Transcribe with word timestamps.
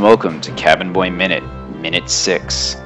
And 0.00 0.06
welcome 0.06 0.40
to 0.40 0.52
Cabin 0.52 0.94
Boy 0.94 1.10
Minute, 1.10 1.42
Minute 1.76 2.08
6. 2.08 2.76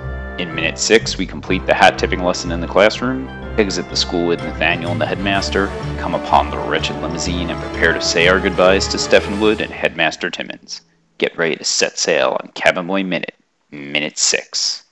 In 0.40 0.52
Minute 0.52 0.76
6, 0.76 1.16
we 1.16 1.24
complete 1.24 1.64
the 1.64 1.72
hat 1.72 1.96
tipping 1.96 2.24
lesson 2.24 2.50
in 2.50 2.60
the 2.60 2.66
classroom, 2.66 3.28
exit 3.56 3.88
the 3.88 3.94
school 3.94 4.26
with 4.26 4.42
Nathaniel 4.42 4.90
and 4.90 5.00
the 5.00 5.06
headmaster, 5.06 5.68
come 6.00 6.16
upon 6.16 6.50
the 6.50 6.58
wretched 6.58 7.00
limousine, 7.00 7.50
and 7.50 7.62
prepare 7.62 7.92
to 7.92 8.00
say 8.00 8.27
our 8.27 8.40
goodbyes 8.40 8.88
to 8.88 8.98
Stephenwood 8.98 9.60
and 9.60 9.72
Headmaster 9.72 10.28
Timmons. 10.28 10.80
Get 11.19 11.38
ready 11.38 11.55
to 11.55 11.62
set 11.62 12.00
sail 12.00 12.36
on 12.42 12.50
Cabin 12.56 12.88
Boy 12.88 13.05
Minute, 13.05 13.36
Minute 13.70 14.19
6. 14.19 14.84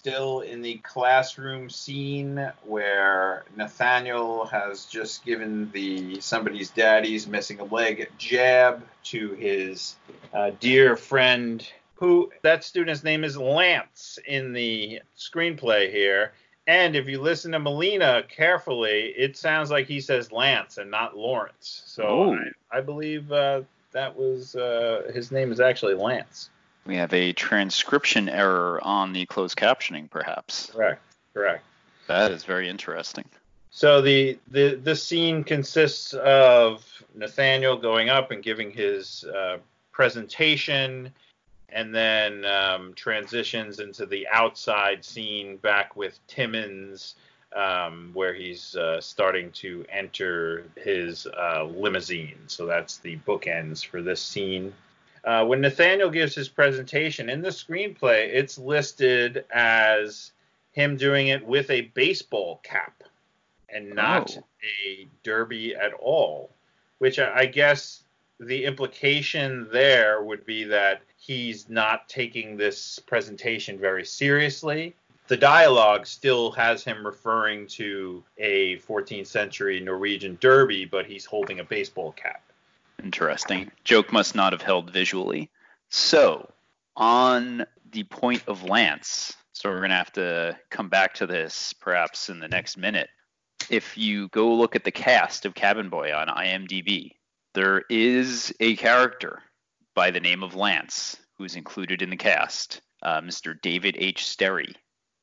Still 0.00 0.40
in 0.40 0.62
the 0.62 0.78
classroom 0.78 1.68
scene 1.68 2.50
where 2.64 3.44
Nathaniel 3.54 4.46
has 4.46 4.86
just 4.86 5.26
given 5.26 5.70
the 5.72 6.22
somebody's 6.22 6.70
daddy's 6.70 7.26
missing 7.26 7.60
a 7.60 7.64
leg 7.64 8.10
jab 8.16 8.82
to 9.04 9.34
his 9.34 9.96
uh, 10.32 10.52
dear 10.58 10.96
friend 10.96 11.70
who 11.96 12.32
that 12.40 12.64
student's 12.64 13.04
name 13.04 13.24
is 13.24 13.36
Lance 13.36 14.18
in 14.26 14.54
the 14.54 15.02
screenplay 15.18 15.92
here. 15.92 16.32
And 16.66 16.96
if 16.96 17.06
you 17.06 17.20
listen 17.20 17.52
to 17.52 17.58
Molina 17.58 18.22
carefully, 18.26 19.12
it 19.18 19.36
sounds 19.36 19.70
like 19.70 19.86
he 19.86 20.00
says 20.00 20.32
Lance 20.32 20.78
and 20.78 20.90
not 20.90 21.14
Lawrence. 21.14 21.82
So. 21.84 22.38
I, 22.72 22.78
I 22.78 22.80
believe 22.80 23.30
uh, 23.30 23.60
that 23.92 24.16
was 24.16 24.56
uh, 24.56 25.10
his 25.12 25.30
name 25.30 25.52
is 25.52 25.60
actually 25.60 25.92
Lance. 25.92 26.48
We 26.86 26.96
have 26.96 27.12
a 27.12 27.32
transcription 27.32 28.28
error 28.28 28.80
on 28.82 29.12
the 29.12 29.26
closed 29.26 29.56
captioning, 29.56 30.10
perhaps. 30.10 30.70
Correct. 30.74 31.02
Correct. 31.34 31.64
That 32.06 32.30
is 32.32 32.44
very 32.44 32.68
interesting. 32.68 33.24
So 33.70 34.00
the 34.00 34.38
the 34.50 34.74
this 34.82 35.02
scene 35.02 35.44
consists 35.44 36.12
of 36.12 36.84
Nathaniel 37.14 37.76
going 37.76 38.08
up 38.08 38.30
and 38.32 38.42
giving 38.42 38.72
his 38.72 39.24
uh, 39.24 39.58
presentation, 39.92 41.12
and 41.68 41.94
then 41.94 42.44
um, 42.44 42.94
transitions 42.94 43.78
into 43.78 44.06
the 44.06 44.26
outside 44.32 45.04
scene 45.04 45.56
back 45.58 45.94
with 45.94 46.18
Timmons, 46.26 47.14
um, 47.54 48.10
where 48.12 48.34
he's 48.34 48.74
uh, 48.74 49.00
starting 49.00 49.52
to 49.52 49.84
enter 49.88 50.64
his 50.76 51.26
uh, 51.26 51.64
limousine. 51.64 52.38
So 52.48 52.66
that's 52.66 52.96
the 52.98 53.18
bookends 53.18 53.86
for 53.86 54.02
this 54.02 54.20
scene. 54.20 54.72
Uh, 55.24 55.44
when 55.44 55.60
Nathaniel 55.60 56.10
gives 56.10 56.34
his 56.34 56.48
presentation 56.48 57.28
in 57.28 57.42
the 57.42 57.48
screenplay, 57.50 58.28
it's 58.32 58.58
listed 58.58 59.44
as 59.52 60.32
him 60.72 60.96
doing 60.96 61.28
it 61.28 61.44
with 61.46 61.68
a 61.70 61.82
baseball 61.82 62.60
cap 62.62 63.02
and 63.68 63.94
not 63.94 64.36
Oh. 64.38 64.44
a 64.86 65.06
derby 65.22 65.74
at 65.74 65.92
all. 65.94 66.50
Which 66.98 67.18
I, 67.18 67.40
I 67.40 67.46
guess 67.46 68.02
the 68.38 68.64
implication 68.64 69.68
there 69.70 70.22
would 70.22 70.46
be 70.46 70.64
that 70.64 71.02
he's 71.18 71.68
not 71.68 72.08
taking 72.08 72.56
this 72.56 72.98
presentation 73.00 73.78
very 73.78 74.04
seriously. 74.04 74.94
The 75.28 75.36
dialogue 75.36 76.06
still 76.06 76.50
has 76.52 76.82
him 76.82 77.06
referring 77.06 77.66
to 77.68 78.24
a 78.38 78.78
14th 78.78 79.26
century 79.28 79.78
Norwegian 79.78 80.38
derby, 80.40 80.86
but 80.86 81.06
he's 81.06 81.24
holding 81.24 81.60
a 81.60 81.64
baseball 81.64 82.12
cap. 82.12 82.42
Interesting. 83.02 83.70
Joke 83.84 84.12
must 84.12 84.34
not 84.34 84.52
have 84.52 84.62
held 84.62 84.90
visually. 84.90 85.50
So, 85.88 86.52
on 86.96 87.64
the 87.90 88.04
point 88.04 88.42
of 88.46 88.64
Lance, 88.64 89.34
so 89.52 89.68
we're 89.68 89.78
going 89.78 89.90
to 89.90 89.96
have 89.96 90.12
to 90.12 90.58
come 90.70 90.88
back 90.88 91.14
to 91.14 91.26
this 91.26 91.72
perhaps 91.72 92.28
in 92.28 92.40
the 92.40 92.48
next 92.48 92.76
minute. 92.76 93.08
If 93.68 93.96
you 93.96 94.28
go 94.28 94.54
look 94.54 94.76
at 94.76 94.84
the 94.84 94.90
cast 94.90 95.44
of 95.46 95.54
Cabin 95.54 95.88
Boy 95.88 96.14
on 96.14 96.28
IMDb, 96.28 97.12
there 97.54 97.82
is 97.88 98.54
a 98.60 98.76
character 98.76 99.42
by 99.94 100.10
the 100.10 100.20
name 100.20 100.42
of 100.42 100.54
Lance 100.54 101.16
who's 101.36 101.56
included 101.56 102.02
in 102.02 102.10
the 102.10 102.16
cast, 102.16 102.80
uh, 103.02 103.20
Mr. 103.20 103.60
David 103.60 103.96
H. 103.98 104.26
Sterry, 104.26 104.74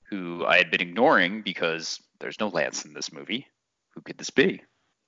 who 0.10 0.46
I 0.46 0.58
had 0.58 0.72
been 0.72 0.82
ignoring 0.82 1.42
because 1.42 2.02
there's 2.20 2.40
no 2.40 2.48
Lance 2.48 2.86
in 2.86 2.94
this 2.94 3.12
movie. 3.12 3.48
Who 3.96 4.02
could 4.02 4.18
this 4.18 4.30
be? 4.30 4.62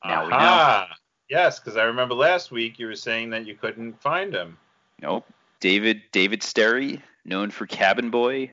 Now 0.04 0.24
we 0.24 0.30
know. 0.30 0.86
Yes, 1.30 1.60
because 1.60 1.78
I 1.78 1.84
remember 1.84 2.16
last 2.16 2.52
week 2.52 2.80
you 2.80 2.88
were 2.88 2.96
saying 2.96 3.30
that 3.30 3.46
you 3.46 3.56
couldn't 3.56 4.02
find 4.02 4.34
him. 4.34 4.58
Nope. 5.02 5.26
David 5.60 6.02
David 6.12 6.42
Sterry, 6.42 7.02
known 7.26 7.52
for 7.52 7.68
Cabin 7.68 8.10
Boy, 8.10 8.52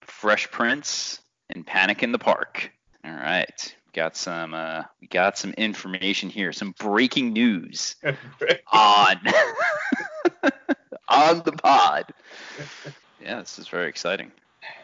Fresh 0.00 0.50
Prince, 0.50 1.20
and 1.50 1.66
Panic 1.66 2.02
in 2.02 2.12
the 2.12 2.18
Park. 2.18 2.70
All 3.04 3.12
right. 3.12 3.76
Got 3.92 4.16
some 4.16 4.54
uh, 4.54 4.82
we 5.00 5.06
got 5.06 5.38
some 5.38 5.52
information 5.52 6.28
here, 6.28 6.52
some 6.52 6.74
breaking 6.78 7.32
news 7.32 7.96
on 8.72 9.20
on 11.08 11.42
the 11.44 11.52
pod. 11.52 12.12
Yeah, 13.22 13.40
this 13.40 13.58
is 13.58 13.66
very 13.66 13.88
exciting. 13.88 14.30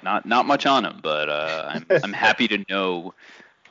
Not 0.02 0.26
not 0.26 0.46
much 0.46 0.66
on 0.66 0.84
him, 0.84 0.98
but 1.00 1.28
uh, 1.28 1.70
I'm 1.74 1.86
I'm 2.02 2.12
happy 2.12 2.48
to 2.48 2.64
know 2.68 3.14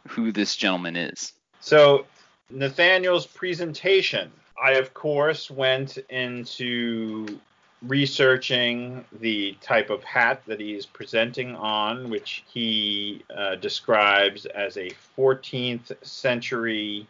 who 0.08 0.32
this 0.32 0.56
gentleman 0.56 0.96
is. 0.96 1.34
So, 1.60 2.06
Nathaniel's 2.52 3.26
presentation. 3.26 4.32
I, 4.62 4.74
of 4.74 4.94
course, 4.94 5.50
went 5.50 5.98
into 6.10 7.40
researching 7.82 9.04
the 9.20 9.58
type 9.62 9.90
of 9.90 10.04
hat 10.04 10.44
that 10.46 10.60
he 10.60 10.76
is 10.76 10.86
presenting 10.86 11.56
on, 11.56 12.10
which 12.10 12.44
he 12.48 13.24
uh, 13.36 13.56
describes 13.56 14.46
as 14.46 14.78
a 14.78 14.92
14th 15.18 15.92
century 16.06 17.08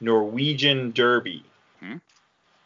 Norwegian 0.00 0.90
derby. 0.90 1.44
Hmm. 1.80 1.96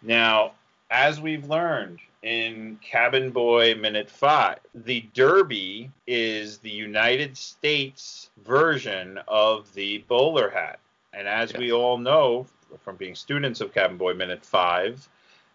Now, 0.01 0.53
as 0.91 1.21
we've 1.21 1.49
learned 1.49 1.99
in 2.23 2.79
Cabin 2.83 3.31
Boy 3.31 3.75
Minute 3.75 4.11
5, 4.11 4.59
the 4.75 5.03
derby 5.15 5.91
is 6.07 6.59
the 6.59 6.71
United 6.71 7.37
States 7.37 8.31
version 8.45 9.19
of 9.29 9.73
the 9.75 9.99
bowler 10.09 10.51
hat. 10.51 10.79
And 11.13 11.29
as 11.29 11.53
we 11.55 11.73
all 11.73 11.99
know 11.99 12.47
from 12.81 12.97
being 12.97 13.15
students 13.15 13.61
of 13.61 13.75
Cabin 13.75 13.97
Boy 13.97 14.15
Minute 14.15 14.45
5, 14.45 15.09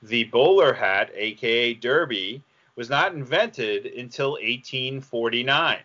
the 0.03 0.25
bowler 0.25 0.73
hat, 0.73 1.11
aka 1.15 1.73
derby, 1.73 2.41
was 2.75 2.89
not 2.89 3.13
invented 3.13 3.87
until 3.87 4.33
1849. 4.33 5.79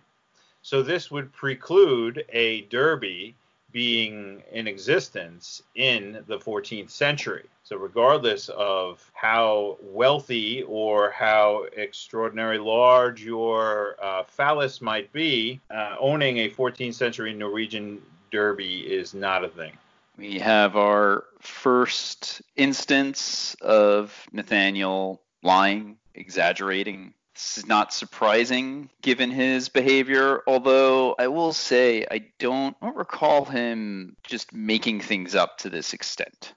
So 0.60 0.82
this 0.82 1.10
would 1.10 1.32
preclude 1.32 2.24
a 2.28 2.62
derby 2.62 3.34
being 3.72 4.42
in 4.52 4.68
existence 4.68 5.62
in 5.74 6.22
the 6.26 6.38
14th 6.38 6.90
century. 6.90 7.46
So, 7.64 7.76
regardless 7.76 8.50
of 8.50 9.10
how 9.14 9.78
wealthy 9.80 10.62
or 10.64 11.10
how 11.10 11.66
extraordinary 11.74 12.58
large 12.58 13.24
your 13.24 13.96
uh, 14.02 14.24
phallus 14.24 14.82
might 14.82 15.10
be, 15.12 15.60
uh, 15.70 15.96
owning 15.98 16.38
a 16.38 16.50
14th 16.50 16.94
century 16.94 17.32
Norwegian 17.32 18.02
derby 18.32 18.80
is 18.80 19.14
not 19.14 19.44
a 19.44 19.48
thing. 19.48 19.72
We 20.18 20.40
have 20.40 20.76
our 20.76 21.24
first 21.40 22.42
instance 22.56 23.54
of 23.60 24.26
Nathaniel 24.32 25.22
lying, 25.42 25.98
exaggerating. 26.14 27.14
This 27.34 27.58
is 27.58 27.66
not 27.66 27.94
surprising 27.94 28.90
given 29.00 29.30
his 29.30 29.68
behavior, 29.68 30.42
although 30.46 31.14
I 31.18 31.28
will 31.28 31.52
say 31.52 32.06
I 32.10 32.26
don't, 32.38 32.76
I 32.82 32.86
don't 32.86 32.96
recall 32.96 33.44
him 33.44 34.16
just 34.22 34.52
making 34.52 35.00
things 35.00 35.34
up 35.34 35.58
to 35.58 35.70
this 35.70 35.94
extent. 35.94 36.52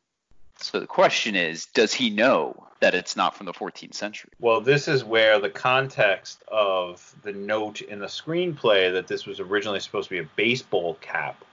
So 0.57 0.79
the 0.79 0.87
question 0.87 1.35
is, 1.35 1.65
does 1.67 1.93
he 1.93 2.09
know 2.09 2.67
that 2.79 2.95
it's 2.95 3.15
not 3.15 3.35
from 3.35 3.45
the 3.45 3.53
14th 3.53 3.93
century? 3.93 4.31
Well, 4.39 4.61
this 4.61 4.87
is 4.87 5.03
where 5.03 5.39
the 5.39 5.49
context 5.49 6.43
of 6.47 7.15
the 7.23 7.33
note 7.33 7.81
in 7.81 7.99
the 7.99 8.05
screenplay 8.07 8.91
that 8.93 9.07
this 9.07 9.25
was 9.25 9.39
originally 9.39 9.79
supposed 9.79 10.09
to 10.09 10.15
be 10.15 10.21
a 10.21 10.29
baseball 10.35 10.95
cap 11.01 11.43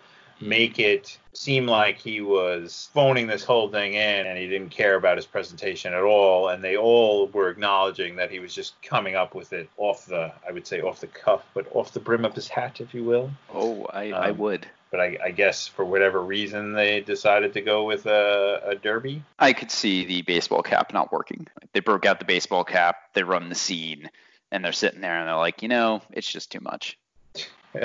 make 0.42 0.78
it 0.78 1.18
seem 1.34 1.66
like 1.66 1.96
he 1.98 2.20
was 2.20 2.90
phoning 2.92 3.26
this 3.26 3.44
whole 3.44 3.68
thing 3.70 3.94
in 3.94 4.26
and 4.26 4.36
he 4.38 4.46
didn't 4.48 4.70
care 4.70 4.96
about 4.96 5.16
his 5.16 5.24
presentation 5.24 5.94
at 5.94 6.02
all 6.02 6.48
and 6.48 6.62
they 6.62 6.76
all 6.76 7.26
were 7.28 7.48
acknowledging 7.48 8.16
that 8.16 8.30
he 8.30 8.38
was 8.38 8.54
just 8.54 8.74
coming 8.82 9.14
up 9.14 9.34
with 9.34 9.52
it 9.52 9.68
off 9.78 10.04
the 10.06 10.30
i 10.46 10.52
would 10.52 10.66
say 10.66 10.80
off 10.82 11.00
the 11.00 11.06
cuff 11.06 11.42
but 11.54 11.66
off 11.74 11.92
the 11.92 12.00
brim 12.00 12.24
of 12.24 12.34
his 12.34 12.48
hat 12.48 12.80
if 12.80 12.92
you 12.92 13.02
will 13.04 13.30
Oh, 13.54 13.86
I, 13.92 14.12
I 14.12 14.30
Um, 14.30 14.38
would. 14.38 14.66
but 14.90 15.00
i, 15.00 15.16
I 15.24 15.30
guess 15.30 15.66
for 15.68 15.84
whatever 15.84 16.20
reason 16.22 16.72
they 16.74 17.00
decided 17.00 17.54
to 17.54 17.62
go 17.62 17.84
with 17.86 18.04
a, 18.06 18.60
a 18.66 18.74
derby 18.74 19.22
I 19.38 19.52
could 19.54 19.70
see 19.70 20.04
the 20.04 20.22
baseball 20.22 20.62
cap 20.62 20.92
not 20.92 21.10
working. 21.12 21.46
They 21.72 21.80
broke 21.80 22.04
out 22.04 22.18
the 22.18 22.24
baseball 22.26 22.64
cap, 22.64 22.96
they 23.14 23.22
run 23.22 23.48
the 23.48 23.54
scene, 23.54 24.10
and 24.50 24.62
they're 24.64 24.72
sitting 24.72 25.00
there 25.00 25.16
and 25.18 25.26
they're 25.26 25.36
like, 25.36 25.62
you 25.62 25.68
know, 25.68 26.02
it's 26.12 26.30
just 26.30 26.52
too 26.52 26.60
much. 26.60 26.98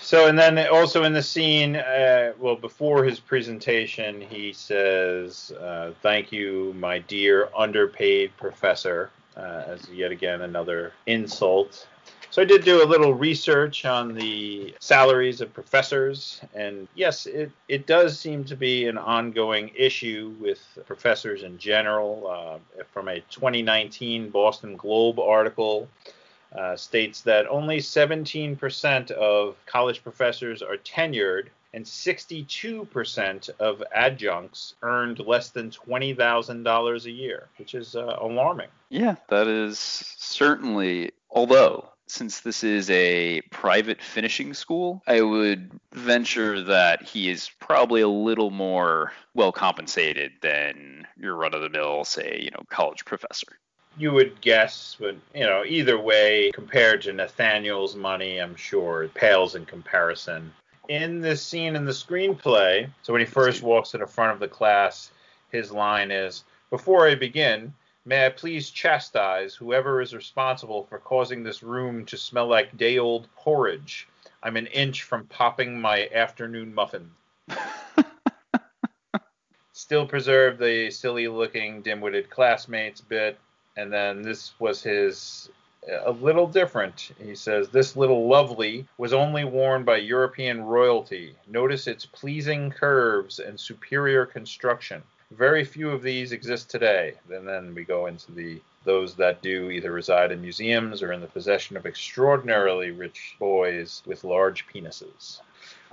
So, 0.00 0.26
and 0.26 0.38
then 0.38 0.58
also 0.68 1.04
in 1.04 1.12
the 1.12 1.22
scene, 1.22 1.76
uh, 1.76 2.32
well, 2.38 2.56
before 2.56 3.04
his 3.04 3.20
presentation, 3.20 4.20
he 4.20 4.52
says, 4.52 5.52
uh, 5.52 5.92
Thank 6.02 6.32
you, 6.32 6.74
my 6.78 6.98
dear 6.98 7.48
underpaid 7.56 8.36
professor, 8.36 9.10
uh, 9.36 9.64
as 9.66 9.88
yet 9.90 10.10
again 10.10 10.42
another 10.42 10.92
insult. 11.06 11.86
So, 12.30 12.42
I 12.42 12.44
did 12.44 12.64
do 12.64 12.82
a 12.82 12.86
little 12.86 13.14
research 13.14 13.84
on 13.84 14.14
the 14.14 14.74
salaries 14.80 15.40
of 15.40 15.52
professors, 15.54 16.40
and 16.54 16.86
yes, 16.94 17.26
it, 17.26 17.50
it 17.68 17.86
does 17.86 18.18
seem 18.18 18.44
to 18.44 18.56
be 18.56 18.86
an 18.86 18.98
ongoing 18.98 19.70
issue 19.74 20.34
with 20.40 20.60
professors 20.86 21.42
in 21.42 21.56
general. 21.58 22.26
Uh, 22.28 22.82
from 22.92 23.08
a 23.08 23.20
2019 23.30 24.30
Boston 24.30 24.76
Globe 24.76 25.18
article, 25.18 25.88
uh, 26.56 26.76
states 26.76 27.20
that 27.22 27.46
only 27.48 27.78
17% 27.78 29.10
of 29.10 29.56
college 29.66 30.02
professors 30.02 30.62
are 30.62 30.76
tenured 30.78 31.48
and 31.74 31.84
62% 31.84 33.50
of 33.60 33.82
adjuncts 33.94 34.74
earned 34.82 35.18
less 35.20 35.50
than 35.50 35.70
$20,000 35.70 37.04
a 37.04 37.10
year, 37.10 37.48
which 37.58 37.74
is 37.74 37.94
uh, 37.94 38.16
alarming. 38.20 38.68
Yeah, 38.88 39.16
that 39.28 39.46
is 39.46 39.78
certainly, 39.78 41.12
although 41.30 41.90
since 42.06 42.40
this 42.40 42.64
is 42.64 42.88
a 42.88 43.42
private 43.50 44.00
finishing 44.00 44.54
school, 44.54 45.02
I 45.06 45.20
would 45.20 45.78
venture 45.92 46.62
that 46.64 47.02
he 47.02 47.28
is 47.28 47.50
probably 47.60 48.00
a 48.00 48.08
little 48.08 48.50
more 48.50 49.12
well 49.34 49.52
compensated 49.52 50.32
than 50.40 51.06
your 51.18 51.34
run 51.34 51.52
of 51.52 51.60
the 51.60 51.68
mill, 51.68 52.04
say, 52.04 52.40
you 52.42 52.50
know, 52.50 52.62
college 52.70 53.04
professor 53.04 53.58
you 53.98 54.12
would 54.12 54.40
guess, 54.40 54.96
but 54.98 55.16
you 55.34 55.44
know, 55.44 55.64
either 55.66 55.98
way, 55.98 56.52
compared 56.54 57.02
to 57.02 57.12
Nathaniel's 57.12 57.96
money, 57.96 58.38
I'm 58.38 58.54
sure 58.54 59.02
it 59.02 59.14
pales 59.14 59.56
in 59.56 59.66
comparison. 59.66 60.52
In 60.88 61.20
this 61.20 61.44
scene 61.44 61.74
in 61.76 61.84
the 61.84 61.92
screenplay, 61.92 62.88
so 63.02 63.12
when 63.12 63.20
he 63.20 63.26
first 63.26 63.62
walks 63.62 63.90
to 63.90 63.98
the 63.98 64.06
front 64.06 64.32
of 64.32 64.38
the 64.40 64.48
class, 64.48 65.10
his 65.50 65.72
line 65.72 66.10
is, 66.10 66.44
"Before 66.70 67.08
I 67.08 67.16
begin, 67.16 67.74
may 68.04 68.26
I 68.26 68.30
please 68.30 68.70
chastise 68.70 69.54
whoever 69.54 70.00
is 70.00 70.14
responsible 70.14 70.84
for 70.84 70.98
causing 70.98 71.42
this 71.42 71.62
room 71.62 72.06
to 72.06 72.16
smell 72.16 72.46
like 72.46 72.76
day-old 72.76 73.28
porridge? 73.34 74.06
I'm 74.42 74.56
an 74.56 74.68
inch 74.68 75.02
from 75.02 75.26
popping 75.26 75.80
my 75.80 76.08
afternoon 76.14 76.72
muffin." 76.72 77.10
Still 79.72 80.06
preserve 80.06 80.58
the 80.58 80.90
silly-looking, 80.90 81.82
dim-witted 81.82 82.30
classmates 82.30 83.00
bit 83.00 83.38
and 83.78 83.92
then 83.92 84.22
this 84.22 84.52
was 84.58 84.82
his 84.82 85.48
a 86.04 86.10
little 86.10 86.46
different. 86.46 87.12
He 87.22 87.36
says, 87.36 87.68
This 87.68 87.96
little 87.96 88.28
lovely 88.28 88.86
was 88.98 89.12
only 89.12 89.44
worn 89.44 89.84
by 89.84 89.98
European 89.98 90.62
royalty. 90.62 91.36
Notice 91.46 91.86
its 91.86 92.04
pleasing 92.04 92.70
curves 92.70 93.38
and 93.38 93.58
superior 93.58 94.26
construction. 94.26 95.02
Very 95.30 95.64
few 95.64 95.90
of 95.90 96.02
these 96.02 96.32
exist 96.32 96.68
today. 96.68 97.14
And 97.30 97.46
then 97.46 97.74
we 97.74 97.84
go 97.84 98.06
into 98.06 98.32
the 98.32 98.60
those 98.84 99.14
that 99.14 99.42
do 99.42 99.70
either 99.70 99.92
reside 99.92 100.32
in 100.32 100.40
museums 100.40 101.02
or 101.02 101.12
in 101.12 101.20
the 101.20 101.26
possession 101.26 101.76
of 101.76 101.86
extraordinarily 101.86 102.90
rich 102.90 103.36
boys 103.38 104.02
with 104.06 104.24
large 104.24 104.66
penises 104.66 105.40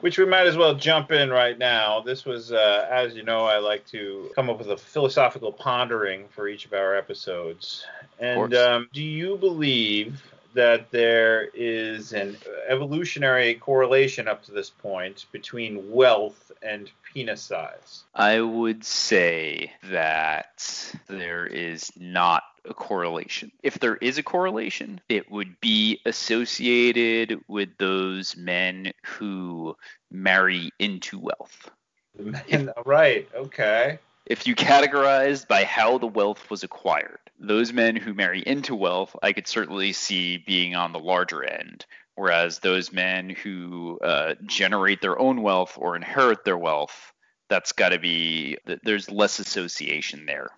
which 0.01 0.17
we 0.17 0.25
might 0.25 0.47
as 0.47 0.57
well 0.57 0.75
jump 0.75 1.11
in 1.11 1.29
right 1.29 1.57
now. 1.57 2.01
This 2.01 2.25
was, 2.25 2.51
uh, 2.51 2.87
as 2.91 3.15
you 3.15 3.23
know, 3.23 3.45
I 3.45 3.57
like 3.57 3.85
to 3.87 4.31
come 4.35 4.49
up 4.49 4.59
with 4.59 4.69
a 4.69 4.77
philosophical 4.77 5.51
pondering 5.51 6.27
for 6.29 6.47
each 6.47 6.65
of 6.65 6.73
our 6.73 6.95
episodes. 6.95 7.85
And 8.19 8.53
um, 8.53 8.89
do 8.93 9.03
you 9.03 9.37
believe 9.37 10.21
that 10.53 10.89
there 10.89 11.49
is 11.53 12.13
an 12.13 12.37
evolutionary 12.67 13.55
correlation 13.55 14.27
up 14.27 14.43
to 14.43 14.51
this 14.51 14.69
point 14.69 15.25
between 15.31 15.91
wealth 15.91 16.51
and 16.63 16.89
penis 17.13 17.41
size? 17.41 18.03
I 18.15 18.41
would 18.41 18.83
say 18.83 19.73
that 19.91 20.93
there 21.07 21.45
is 21.45 21.91
not 21.97 22.43
a 22.67 22.73
correlation. 22.73 23.51
If 23.63 23.79
there 23.79 23.95
is 23.95 24.17
a 24.17 24.23
correlation, 24.23 25.01
it 25.09 25.31
would 25.31 25.59
be 25.59 25.99
associated 26.05 27.39
with 27.47 27.69
those 27.77 28.35
men 28.35 28.91
who 29.05 29.75
marry 30.11 30.71
into 30.79 31.19
wealth. 31.19 31.69
Men, 32.17 32.71
right, 32.85 33.27
okay. 33.35 33.99
If 34.25 34.47
you 34.47 34.55
categorized 34.55 35.47
by 35.47 35.65
how 35.65 35.97
the 35.97 36.07
wealth 36.07 36.49
was 36.49 36.63
acquired, 36.63 37.19
those 37.39 37.71
men 37.71 37.95
who 37.95 38.13
marry 38.13 38.41
into 38.41 38.73
wealth, 38.73 39.15
I 39.21 39.33
could 39.33 39.47
certainly 39.47 39.93
see 39.93 40.37
being 40.37 40.75
on 40.75 40.93
the 40.93 40.99
larger 40.99 41.43
end. 41.43 41.85
Whereas 42.15 42.59
those 42.59 42.93
men 42.93 43.29
who 43.29 43.99
uh, 44.01 44.35
generate 44.45 45.01
their 45.01 45.19
own 45.19 45.41
wealth 45.41 45.77
or 45.77 45.95
inherit 45.95 46.45
their 46.45 46.57
wealth, 46.57 47.13
that's 47.49 47.73
got 47.73 47.89
to 47.89 47.99
be, 47.99 48.57
there's 48.83 49.11
less 49.11 49.37
association 49.39 50.25
there. 50.25 50.49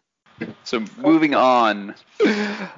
So 0.63 0.84
moving 0.98 1.34
on, 1.34 1.95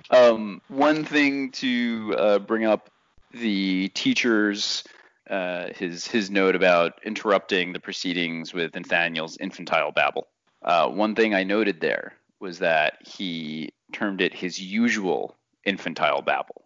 um, 0.10 0.62
one 0.68 1.06
thing 1.06 1.52
to 1.54 2.16
uh, 2.18 2.40
bring 2.40 2.66
up 2.66 2.90
the 3.32 3.90
teacher's 3.90 4.84
uh, 5.30 5.68
his 5.76 6.08
his 6.08 6.32
note 6.32 6.56
about 6.56 6.94
interrupting 7.06 7.74
the 7.74 7.80
proceedings 7.80 8.54
with 8.54 8.74
Nathaniel's 8.74 9.38
infantile 9.38 9.92
babble. 9.92 10.28
Uh, 10.64 10.88
one 10.90 11.16
thing 11.16 11.34
I 11.34 11.44
noted 11.44 11.80
there 11.80 12.14
was 12.40 12.60
that 12.60 12.98
he 13.06 13.70
termed 13.94 14.22
it 14.22 14.34
his 14.34 14.60
usual 14.60 15.36
infantile 15.66 16.22
babble. 16.22 16.66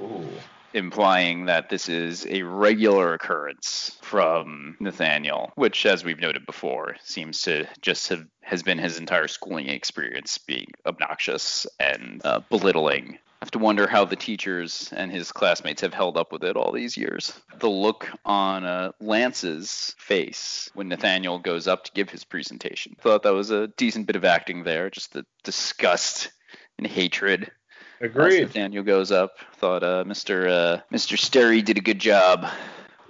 Ooh 0.00 0.28
implying 0.76 1.46
that 1.46 1.70
this 1.70 1.88
is 1.88 2.26
a 2.26 2.42
regular 2.42 3.14
occurrence 3.14 3.96
from 4.02 4.76
Nathaniel, 4.78 5.50
which, 5.54 5.86
as 5.86 6.04
we've 6.04 6.20
noted 6.20 6.44
before, 6.44 6.96
seems 7.02 7.42
to 7.42 7.66
just 7.80 8.08
have 8.08 8.26
has 8.42 8.62
been 8.62 8.78
his 8.78 8.98
entire 8.98 9.26
schooling 9.26 9.68
experience 9.68 10.38
being 10.38 10.66
obnoxious 10.84 11.66
and 11.80 12.20
uh, 12.24 12.40
belittling. 12.50 13.14
I 13.14 13.44
have 13.44 13.50
to 13.52 13.58
wonder 13.58 13.86
how 13.86 14.04
the 14.04 14.16
teachers 14.16 14.92
and 14.94 15.10
his 15.10 15.32
classmates 15.32 15.80
have 15.80 15.92
held 15.92 16.16
up 16.16 16.30
with 16.30 16.44
it 16.44 16.56
all 16.56 16.72
these 16.72 16.96
years. 16.96 17.32
The 17.58 17.68
look 17.68 18.08
on 18.24 18.64
uh, 18.64 18.92
Lance's 19.00 19.94
face 19.98 20.70
when 20.74 20.88
Nathaniel 20.88 21.38
goes 21.38 21.66
up 21.66 21.84
to 21.84 21.92
give 21.92 22.10
his 22.10 22.24
presentation. 22.24 22.96
Thought 23.00 23.24
that 23.24 23.34
was 23.34 23.50
a 23.50 23.68
decent 23.68 24.06
bit 24.06 24.16
of 24.16 24.24
acting 24.24 24.62
there, 24.62 24.90
just 24.90 25.12
the 25.12 25.24
disgust 25.42 26.30
and 26.78 26.86
hatred 26.86 27.50
Agreed. 28.00 28.42
Nathaniel 28.42 28.84
goes 28.84 29.10
up. 29.10 29.38
Thought 29.54 29.82
uh, 29.82 30.04
Mr. 30.04 30.48
Uh, 30.48 30.82
Mr. 30.92 31.18
Sterry 31.18 31.62
did 31.62 31.78
a 31.78 31.80
good 31.80 31.98
job 31.98 32.46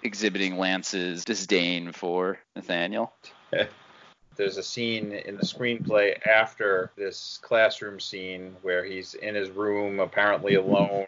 exhibiting 0.02 0.58
Lance's 0.58 1.24
disdain 1.24 1.92
for 1.92 2.38
Nathaniel. 2.54 3.12
There's 4.36 4.58
a 4.58 4.62
scene 4.62 5.12
in 5.12 5.36
the 5.36 5.42
screenplay 5.42 6.24
after 6.26 6.92
this 6.96 7.38
classroom 7.42 7.98
scene 7.98 8.54
where 8.62 8.84
he's 8.84 9.14
in 9.14 9.34
his 9.34 9.50
room, 9.50 9.98
apparently 9.98 10.54
alone, 10.54 11.06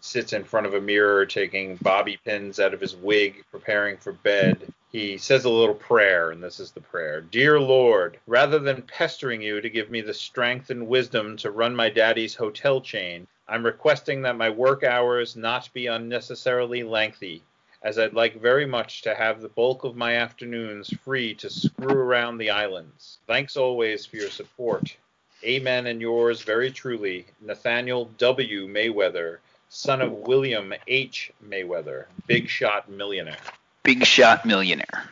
sits 0.00 0.34
in 0.34 0.44
front 0.44 0.66
of 0.66 0.74
a 0.74 0.80
mirror, 0.80 1.24
taking 1.24 1.76
bobby 1.76 2.18
pins 2.24 2.60
out 2.60 2.74
of 2.74 2.80
his 2.80 2.94
wig, 2.94 3.42
preparing 3.50 3.96
for 3.96 4.12
bed 4.12 4.72
he 4.90 5.18
says 5.18 5.44
a 5.44 5.50
little 5.50 5.74
prayer, 5.74 6.30
and 6.30 6.42
this 6.42 6.58
is 6.58 6.70
the 6.70 6.80
prayer 6.80 7.20
Dear 7.20 7.60
Lord, 7.60 8.18
rather 8.26 8.58
than 8.58 8.80
pestering 8.80 9.42
you 9.42 9.60
to 9.60 9.68
give 9.68 9.90
me 9.90 10.00
the 10.00 10.14
strength 10.14 10.70
and 10.70 10.88
wisdom 10.88 11.36
to 11.38 11.50
run 11.50 11.76
my 11.76 11.90
daddy's 11.90 12.34
hotel 12.34 12.80
chain, 12.80 13.26
I'm 13.46 13.66
requesting 13.66 14.22
that 14.22 14.38
my 14.38 14.48
work 14.48 14.84
hours 14.84 15.36
not 15.36 15.68
be 15.74 15.88
unnecessarily 15.88 16.84
lengthy, 16.84 17.42
as 17.82 17.98
I'd 17.98 18.14
like 18.14 18.40
very 18.40 18.64
much 18.64 19.02
to 19.02 19.14
have 19.14 19.42
the 19.42 19.50
bulk 19.50 19.84
of 19.84 19.94
my 19.94 20.14
afternoons 20.14 20.88
free 21.04 21.34
to 21.34 21.50
screw 21.50 21.94
around 21.94 22.38
the 22.38 22.48
islands. 22.48 23.18
Thanks 23.26 23.58
always 23.58 24.06
for 24.06 24.16
your 24.16 24.30
support. 24.30 24.96
Amen 25.44 25.86
and 25.86 26.00
yours 26.00 26.40
very 26.40 26.70
truly, 26.70 27.26
Nathaniel 27.42 28.06
W. 28.16 28.66
Mayweather, 28.66 29.36
son 29.68 30.00
of 30.00 30.12
William 30.12 30.72
H. 30.86 31.30
Mayweather, 31.46 32.06
big 32.26 32.48
shot 32.48 32.88
millionaire 32.88 33.36
big 33.82 34.04
shot 34.04 34.44
millionaire. 34.44 35.08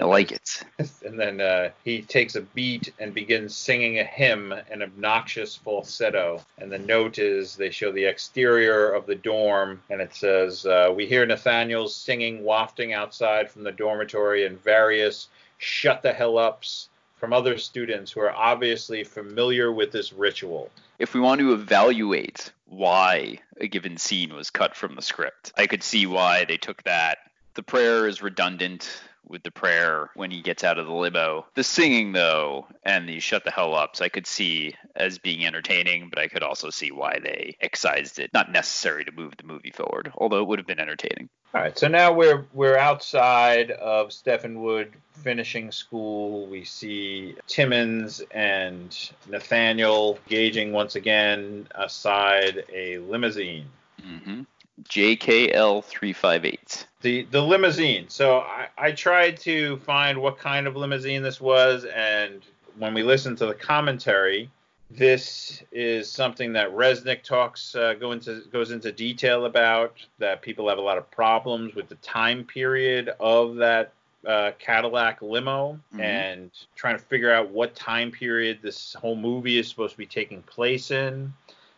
I 0.00 0.04
like 0.04 0.32
it. 0.32 0.62
And 1.04 1.18
then 1.18 1.40
uh, 1.40 1.70
he 1.84 2.02
takes 2.02 2.34
a 2.34 2.40
beat 2.40 2.92
and 2.98 3.14
begins 3.14 3.56
singing 3.56 4.00
a 4.00 4.04
hymn, 4.04 4.52
an 4.52 4.82
obnoxious 4.82 5.54
falsetto. 5.54 6.42
And 6.58 6.70
the 6.70 6.78
note 6.78 7.18
is 7.18 7.54
they 7.54 7.70
show 7.70 7.92
the 7.92 8.04
exterior 8.04 8.92
of 8.92 9.06
the 9.06 9.14
dorm, 9.14 9.82
and 9.90 10.00
it 10.00 10.14
says, 10.14 10.66
uh, 10.66 10.92
We 10.94 11.06
hear 11.06 11.24
Nathaniel's 11.24 11.94
singing 11.94 12.42
wafting 12.42 12.92
outside 12.92 13.50
from 13.50 13.62
the 13.62 13.72
dormitory 13.72 14.46
and 14.46 14.62
various 14.62 15.28
shut 15.58 16.02
the 16.02 16.12
hell 16.12 16.38
ups 16.38 16.88
from 17.16 17.32
other 17.32 17.56
students 17.56 18.10
who 18.10 18.20
are 18.20 18.34
obviously 18.34 19.04
familiar 19.04 19.72
with 19.72 19.92
this 19.92 20.12
ritual. 20.12 20.70
If 20.98 21.14
we 21.14 21.20
want 21.20 21.40
to 21.40 21.52
evaluate 21.52 22.52
why 22.66 23.38
a 23.60 23.68
given 23.68 23.96
scene 23.96 24.34
was 24.34 24.50
cut 24.50 24.74
from 24.74 24.96
the 24.96 25.02
script, 25.02 25.52
I 25.56 25.66
could 25.66 25.82
see 25.82 26.06
why 26.06 26.44
they 26.44 26.56
took 26.56 26.82
that 26.82 27.18
the 27.54 27.62
prayer 27.62 28.06
is 28.06 28.22
redundant 28.22 29.02
with 29.26 29.42
the 29.42 29.50
prayer 29.50 30.10
when 30.14 30.30
he 30.30 30.42
gets 30.42 30.64
out 30.64 30.78
of 30.78 30.86
the 30.86 30.92
limo. 30.92 31.46
The 31.54 31.64
singing 31.64 32.12
though, 32.12 32.66
and 32.84 33.08
the 33.08 33.20
shut 33.20 33.44
the 33.44 33.50
hell 33.50 33.74
ups, 33.74 34.00
I 34.00 34.08
could 34.08 34.26
see 34.26 34.74
as 34.94 35.18
being 35.18 35.46
entertaining, 35.46 36.10
but 36.10 36.18
I 36.18 36.28
could 36.28 36.42
also 36.42 36.70
see 36.70 36.90
why 36.92 37.18
they 37.22 37.56
excised 37.60 38.18
it. 38.18 38.30
Not 38.34 38.52
necessary 38.52 39.04
to 39.04 39.12
move 39.12 39.36
the 39.36 39.46
movie 39.46 39.70
forward, 39.70 40.12
although 40.16 40.40
it 40.40 40.48
would 40.48 40.58
have 40.58 40.66
been 40.66 40.80
entertaining. 40.80 41.28
All 41.54 41.60
right, 41.60 41.78
so 41.78 41.86
now 41.86 42.12
we're 42.12 42.44
we're 42.52 42.76
outside 42.76 43.70
of 43.70 44.12
Stephenwood 44.12 44.92
finishing 45.22 45.70
school. 45.70 46.46
We 46.46 46.64
see 46.64 47.36
Timmons 47.46 48.22
and 48.32 49.10
Nathaniel 49.28 50.18
gauging 50.28 50.72
once 50.72 50.96
again 50.96 51.68
aside 51.74 52.64
a 52.72 52.98
limousine. 52.98 53.66
Mm-hmm. 54.02 54.42
JKL 54.88 55.84
three 55.84 56.12
five 56.12 56.44
eight. 56.44 56.86
The 57.02 57.22
the 57.30 57.40
limousine. 57.42 58.08
So 58.08 58.38
I, 58.38 58.68
I 58.78 58.92
tried 58.92 59.38
to 59.40 59.78
find 59.78 60.20
what 60.20 60.38
kind 60.38 60.66
of 60.66 60.76
limousine 60.76 61.22
this 61.22 61.40
was, 61.40 61.84
and 61.84 62.42
when 62.78 62.94
we 62.94 63.02
listened 63.02 63.38
to 63.38 63.46
the 63.46 63.54
commentary, 63.54 64.50
this 64.90 65.62
is 65.72 66.10
something 66.10 66.52
that 66.54 66.70
Resnick 66.70 67.22
talks 67.22 67.74
uh, 67.74 67.94
go 67.94 68.12
into 68.12 68.42
goes 68.52 68.70
into 68.70 68.92
detail 68.92 69.46
about. 69.46 69.96
That 70.18 70.42
people 70.42 70.68
have 70.68 70.78
a 70.78 70.82
lot 70.82 70.98
of 70.98 71.10
problems 71.10 71.74
with 71.74 71.88
the 71.88 71.96
time 71.96 72.44
period 72.44 73.10
of 73.20 73.56
that 73.56 73.92
uh, 74.26 74.52
Cadillac 74.58 75.20
limo 75.20 75.78
Mhm. 75.94 76.00
and 76.00 76.50
trying 76.76 76.96
to 76.96 77.02
figure 77.04 77.30
out 77.30 77.50
what 77.50 77.74
time 77.74 78.10
period 78.10 78.60
this 78.62 78.94
whole 78.94 79.16
movie 79.16 79.58
is 79.58 79.68
supposed 79.68 79.92
to 79.92 79.98
be 79.98 80.06
taking 80.06 80.42
place 80.42 80.90
in. 80.90 81.32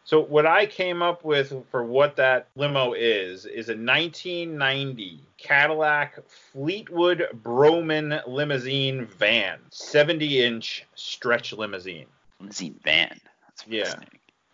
So 0.06 0.20
what 0.22 0.46
I 0.46 0.66
came 0.66 1.02
up 1.02 1.24
with 1.24 1.52
for 1.72 1.82
what 1.82 2.14
that 2.14 2.46
limo 2.54 2.92
is 2.92 3.44
is 3.44 3.68
a 3.68 3.74
1990 3.74 5.20
Cadillac 5.36 6.20
Fleetwood 6.28 7.26
Brougham 7.42 8.14
limousine 8.24 9.06
van, 9.06 9.58
70-inch 9.72 10.86
stretch 10.94 11.52
limousine. 11.52 12.06
Limousine 12.38 12.78
van. 12.84 13.20
That's 13.48 13.66
Yeah. 13.66 13.94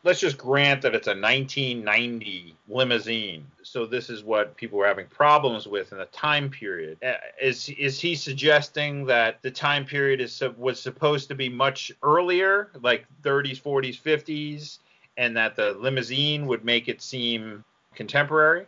Let's 0.04 0.20
just 0.20 0.38
grant 0.38 0.80
that 0.82 0.94
it's 0.94 1.06
a 1.06 1.10
1990 1.10 2.56
limousine. 2.66 3.46
So 3.62 3.84
this 3.84 4.08
is 4.08 4.24
what 4.24 4.56
people 4.56 4.78
were 4.78 4.86
having 4.86 5.06
problems 5.06 5.68
with 5.68 5.92
in 5.92 5.98
the 5.98 6.06
time 6.06 6.48
period. 6.48 6.96
Uh, 7.04 7.12
Is 7.40 7.68
is 7.68 8.00
he 8.00 8.14
suggesting 8.14 9.04
that 9.04 9.42
the 9.42 9.50
time 9.50 9.84
period 9.84 10.22
is 10.22 10.42
was 10.56 10.80
supposed 10.80 11.28
to 11.28 11.34
be 11.34 11.50
much 11.50 11.92
earlier, 12.02 12.70
like 12.80 13.04
30s, 13.22 13.60
40s, 13.60 14.00
50s, 14.00 14.78
and 15.16 15.36
that 15.36 15.56
the 15.56 15.72
limousine 15.72 16.46
would 16.46 16.64
make 16.64 16.88
it 16.88 17.02
seem 17.02 17.64
contemporary? 17.94 18.66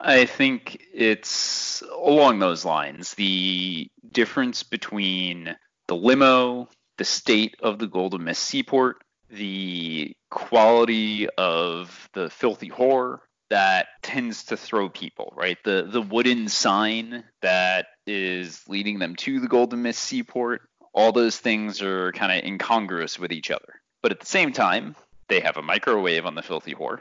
I 0.00 0.26
think 0.26 0.82
it's 0.92 1.82
along 1.92 2.38
those 2.38 2.64
lines. 2.64 3.14
The 3.14 3.88
difference 4.12 4.62
between 4.62 5.56
the 5.88 5.96
limo, 5.96 6.68
the 6.98 7.04
state 7.04 7.56
of 7.62 7.78
the 7.78 7.86
Golden 7.86 8.24
Mist 8.24 8.42
Seaport, 8.42 8.96
the 9.30 10.14
quality 10.30 11.28
of 11.38 12.08
the 12.12 12.30
filthy 12.30 12.68
whore 12.68 13.20
that 13.48 13.86
tends 14.02 14.44
to 14.44 14.56
throw 14.56 14.88
people, 14.88 15.32
right? 15.36 15.58
The 15.64 15.88
the 15.90 16.02
wooden 16.02 16.48
sign 16.48 17.24
that 17.42 17.86
is 18.06 18.62
leading 18.68 18.98
them 18.98 19.16
to 19.16 19.40
the 19.40 19.48
Golden 19.48 19.82
Mist 19.82 20.02
Seaport, 20.02 20.62
all 20.92 21.12
those 21.12 21.38
things 21.38 21.80
are 21.82 22.12
kind 22.12 22.32
of 22.32 22.44
incongruous 22.44 23.18
with 23.18 23.32
each 23.32 23.50
other. 23.50 23.80
But 24.02 24.12
at 24.12 24.20
the 24.20 24.26
same 24.26 24.52
time, 24.52 24.94
they 25.28 25.40
have 25.40 25.56
a 25.56 25.62
microwave 25.62 26.26
on 26.26 26.34
the 26.34 26.42
filthy 26.42 26.74
whore. 26.74 27.00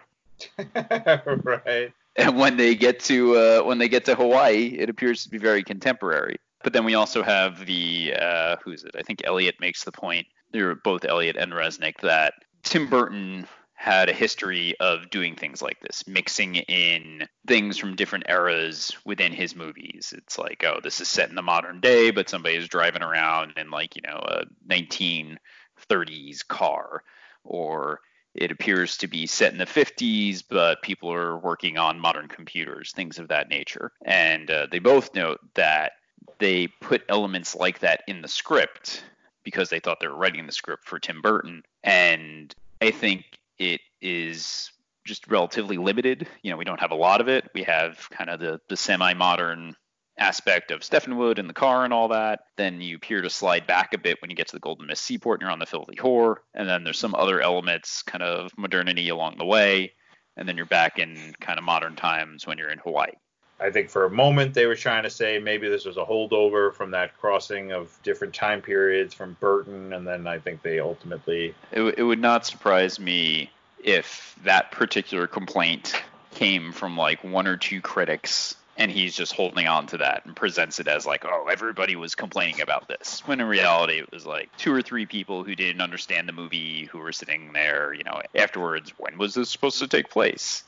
right. 1.44 1.94
and 2.15 2.38
when 2.38 2.58
they 2.58 2.75
get 2.75 3.00
to 3.00 3.36
uh, 3.38 3.62
when 3.62 3.77
they 3.77 3.88
get 3.88 4.05
to 4.05 4.15
Hawaii, 4.15 4.75
it 4.77 4.89
appears 4.89 5.24
to 5.24 5.29
be 5.29 5.38
very 5.38 5.63
contemporary. 5.63 6.38
But 6.63 6.74
then 6.74 6.84
we 6.84 6.96
also 6.96 7.24
have 7.24 7.65
the 7.65 8.13
uh, 8.20 8.55
who's 8.63 8.84
it? 8.84 8.96
I 8.98 9.03
think 9.03 9.22
Elliott 9.24 9.60
makes 9.60 9.84
the 9.84 9.91
point. 9.91 10.27
They're 10.51 10.75
both 10.75 11.05
Elliott 11.05 11.38
and 11.38 11.51
Resnick 11.51 12.01
that 12.01 12.34
Tim 12.63 12.89
Burton 12.89 13.48
had 13.75 14.10
a 14.10 14.13
history 14.13 14.74
of 14.79 15.10
doing 15.10 15.36
things 15.36 15.62
like 15.62 15.79
this, 15.82 16.08
mixing 16.08 16.55
in 16.55 17.27
things 17.46 17.77
from 17.77 17.96
different 17.96 18.25
eras 18.29 18.96
within 19.05 19.32
his 19.32 19.55
movies. 19.55 20.13
It's 20.17 20.39
like, 20.39 20.63
oh, 20.65 20.79
this 20.82 21.01
is 21.01 21.08
set 21.08 21.29
in 21.29 21.36
the 21.36 21.41
modern 21.41 21.82
day, 21.82 22.10
but 22.10 22.29
somebody 22.29 22.55
is 22.55 22.67
driving 22.67 23.03
around 23.03 23.53
in 23.58 23.70
like 23.70 23.96
you 23.96 24.01
know 24.01 24.17
a 24.17 24.46
1930s 24.67 26.48
car, 26.48 27.03
or 27.44 28.00
it 28.36 28.51
appears 28.51 28.98
to 28.98 29.08
be 29.08 29.25
set 29.25 29.51
in 29.54 29.58
the 29.58 29.65
50s, 29.65 30.44
but 30.48 30.82
people 30.82 31.12
are 31.12 31.38
working 31.38 31.77
on 31.77 32.00
modern 32.00 32.27
computers, 32.27 32.92
things 32.92 33.18
of 33.18 33.30
that 33.30 33.50
nature. 33.50 33.92
And 34.04 34.51
uh, 34.51 34.68
they 34.70 34.80
both 34.80 35.15
note 35.15 35.39
that 35.56 35.94
they 36.39 36.68
put 36.68 37.04
elements 37.08 37.56
like 37.56 37.80
that 37.80 38.04
in 38.08 38.22
the 38.22 38.27
script 38.27 39.04
because 39.44 39.70
they 39.70 39.80
thought 39.80 40.00
they 40.01 40.08
were 40.08 40.15
writing 40.15 40.46
the 40.46 40.51
script 40.51 40.86
for 40.86 41.00
Tim 41.00 41.22
Burton. 41.22 41.63
And 41.84 42.54
I 42.82 42.92
think 42.92 43.24
it 43.58 43.80
is 44.01 44.72
just 45.06 45.27
relatively 45.30 45.77
limited. 45.77 46.27
You 46.42 46.51
know, 46.51 46.58
we 46.58 46.65
don't 46.65 46.80
have 46.80 46.92
a 46.92 46.96
lot 46.96 47.22
of 47.22 47.30
it. 47.30 47.50
We 47.54 47.63
have 47.63 48.10
kind 48.10 48.30
of 48.30 48.39
the, 48.39 48.60
the 48.68 48.75
semi 48.75 49.13
modern 49.13 49.75
aspect 50.17 50.72
of 50.72 50.84
Stephenwood 50.84 51.39
and 51.39 51.50
the 51.50 51.53
car 51.53 51.84
and 51.84 51.93
all 51.93 52.10
that. 52.10 52.41
Then 52.55 52.81
you 52.81 52.95
appear 52.95 53.22
to 53.22 53.29
slide 53.29 53.67
back 53.67 53.93
a 53.93 53.98
bit 53.98 54.22
when 54.22 54.29
you 54.29 54.36
get 54.36 54.48
to 54.48 54.55
the 54.55 54.60
Golden 54.60 54.88
Mist 54.88 55.03
Seaport 55.03 55.39
and 55.39 55.45
you're 55.45 55.51
on 55.51 55.60
the 55.60 55.65
Filthy 55.65 55.95
Whore. 55.95 56.38
And 56.53 56.67
then 56.69 56.84
there's 56.84 57.00
some 57.00 57.15
other 57.15 57.41
elements, 57.41 58.01
kind 58.03 58.24
of 58.24 58.51
modernity 58.57 59.10
along 59.10 59.38
the 59.38 59.45
way. 59.45 59.93
And 60.38 60.48
then 60.48 60.57
you're 60.57 60.65
back 60.65 61.00
in 61.00 61.36
kind 61.39 61.57
of 61.60 61.65
modern 61.65 61.95
times 61.95 62.45
when 62.45 62.57
you're 62.57 62.69
in 62.69 62.79
Hawaii. 62.79 63.12
I 63.60 63.69
think 63.69 63.89
for 63.89 64.03
a 64.03 64.10
moment 64.10 64.53
they 64.53 64.65
were 64.65 64.75
trying 64.75 65.03
to 65.03 65.10
say 65.10 65.39
maybe 65.39 65.69
this 65.69 65.86
was 65.86 65.95
a 65.95 66.03
holdover 66.03 66.74
from 66.74 66.91
that 66.91 67.17
crossing 67.17 67.72
of 67.72 67.98
different 68.03 68.34
time 68.34 68.62
periods 68.62 69.13
from 69.13 69.38
Burton, 69.39 69.93
and 69.93 70.05
then 70.05 70.27
I 70.27 70.39
think 70.39 70.62
they 70.62 70.79
ultimately 70.79 71.55
It, 71.72 71.77
w- 71.77 71.95
it 71.98 72.03
would 72.03 72.19
not 72.19 72.45
surprise 72.45 73.00
me 73.00 73.50
if 73.81 74.38
that 74.43 74.72
particular 74.72 75.25
complaint 75.25 75.93
came 76.31 76.74
from 76.74 76.98
like 76.98 77.24
one 77.24 77.48
or 77.48 77.55
two 77.55 77.79
critics 77.79 78.55
and 78.77 78.91
he's 78.91 79.15
just 79.15 79.34
holding 79.34 79.67
on 79.67 79.88
to 79.88 79.98
that 79.98 80.25
and 80.25 80.36
presents 80.36 80.79
it 80.79 80.88
as 80.88 81.05
like, 81.05 81.24
oh, 81.25 81.48
everybody 81.50 81.96
was 81.96 82.15
complaining 82.15 82.62
about 82.62 82.88
this. 82.88 83.22
When 83.25 83.39
in 83.39 83.48
reality, 83.48 84.00
it 84.00 84.12
was 84.12 84.25
like 84.25 84.55
two 84.58 84.74
or 84.74 84.82
three 84.82 85.05
people 85.05 85.44
who 85.44 85.55
didn't 85.55 85.82
understand 85.82 86.27
the 86.27 86.34
movie 86.34 86.86
who 86.86 87.00
were 87.00 87.12
sitting 87.12 87.53
there, 87.53 87.94
you 87.94 88.03
know, 88.03 88.22
afterwards. 88.36 88.94
When 88.98 89.17
was 89.17 89.34
this 89.34 89.50
supposed 89.50 89.79
to 89.79 89.88
take 89.88 90.10
place? 90.10 90.63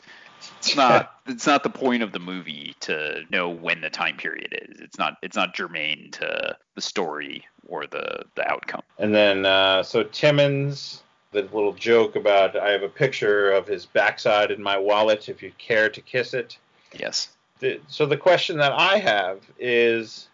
It's 0.60 0.76
not. 0.78 1.20
it's 1.28 1.48
not 1.48 1.64
the 1.64 1.70
point 1.70 2.04
of 2.04 2.12
the 2.12 2.20
movie 2.20 2.76
to 2.82 3.24
know 3.30 3.50
when 3.50 3.82
the 3.82 3.90
time 3.90 4.18
period 4.18 4.58
is. 4.70 4.80
It's 4.80 4.98
not. 4.98 5.18
It's 5.22 5.36
not 5.36 5.54
germane 5.54 6.12
to 6.12 6.58
the 6.76 6.82
story 6.82 7.46
or 7.68 7.88
the 7.88 8.24
the 8.36 8.50
outcome. 8.50 8.84
And 9.00 9.14
then, 9.14 9.46
uh, 9.46 9.84
so 9.84 10.04
Timmons, 10.04 11.04
the 11.32 11.42
little 11.42 11.74
joke 11.74 12.16
about 12.16 12.56
I 12.56 12.70
have 12.70 12.84
a 12.84 12.90
picture 12.90 13.52
of 13.52 13.68
his 13.68 13.86
backside 13.86 14.52
in 14.52 14.62
my 14.62 14.78
wallet 14.78 15.28
if 15.28 15.42
you 15.42 15.52
care 15.58 15.90
to 15.90 16.02
kiss 16.02 16.34
it. 16.34 16.58
Yes. 16.94 17.30
The, 17.60 17.80
so 17.88 18.06
the 18.06 18.18
question 18.18 18.58
that 18.58 18.74
I 18.74 19.00
have 19.00 19.42
is 19.58 20.28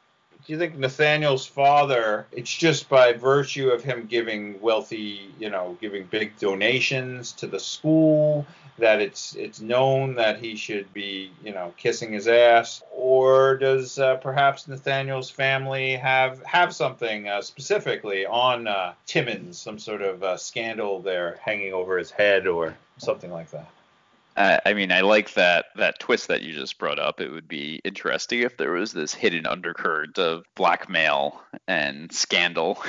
do 0.46 0.52
you 0.52 0.60
think 0.60 0.78
Nathaniel's 0.78 1.46
father, 1.46 2.28
it's 2.34 2.54
just 2.54 2.90
by 2.90 3.14
virtue 3.14 3.70
of 3.70 3.82
him 3.82 4.08
giving 4.08 4.60
wealthy, 4.60 5.32
you 5.40 5.50
know, 5.50 5.78
giving 5.80 6.04
big 6.06 6.38
donations 6.38 7.32
to 7.34 7.48
the 7.48 7.60
school, 7.60 8.46
that 8.78 9.00
it's 9.00 9.36
it's 9.36 9.62
known 9.62 10.16
that 10.16 10.40
he 10.40 10.56
should 10.58 10.92
be, 10.94 11.32
you 11.44 11.54
know, 11.54 11.74
kissing 11.78 12.12
his 12.12 12.28
ass, 12.28 12.84
or 12.92 13.56
does 13.56 13.98
uh, 14.00 14.16
perhaps 14.18 14.68
Nathaniel's 14.68 15.30
family 15.30 15.96
have 15.96 16.44
have 16.44 16.76
something 16.76 17.30
uh, 17.30 17.42
specifically 17.42 18.26
on 18.26 18.68
uh, 18.68 18.94
Timmons, 19.06 19.58
some 19.58 19.80
sort 19.80 20.02
of 20.02 20.24
uh, 20.24 20.36
scandal 20.36 21.00
there 21.00 21.40
hanging 21.42 21.72
over 21.72 21.98
his 21.98 22.12
head, 22.12 22.48
or 22.48 22.76
something 22.98 23.32
like 23.32 23.50
that? 23.52 23.70
I 24.66 24.74
mean, 24.74 24.92
I 24.92 25.02
like 25.02 25.36
that 25.36 25.63
that 25.76 26.00
twist 26.00 26.28
that 26.28 26.42
you 26.42 26.54
just 26.54 26.78
brought 26.78 27.00
up. 27.00 27.22
It 27.22 27.32
would 27.32 27.48
be 27.48 27.82
interesting 27.84 28.42
if 28.42 28.58
there 28.58 28.72
was 28.72 28.94
this 28.94 29.14
hidden 29.14 29.46
undercurrent 29.46 30.18
of 30.20 30.44
blackmail 30.56 31.42
and 31.68 32.12
scandal. 32.12 32.84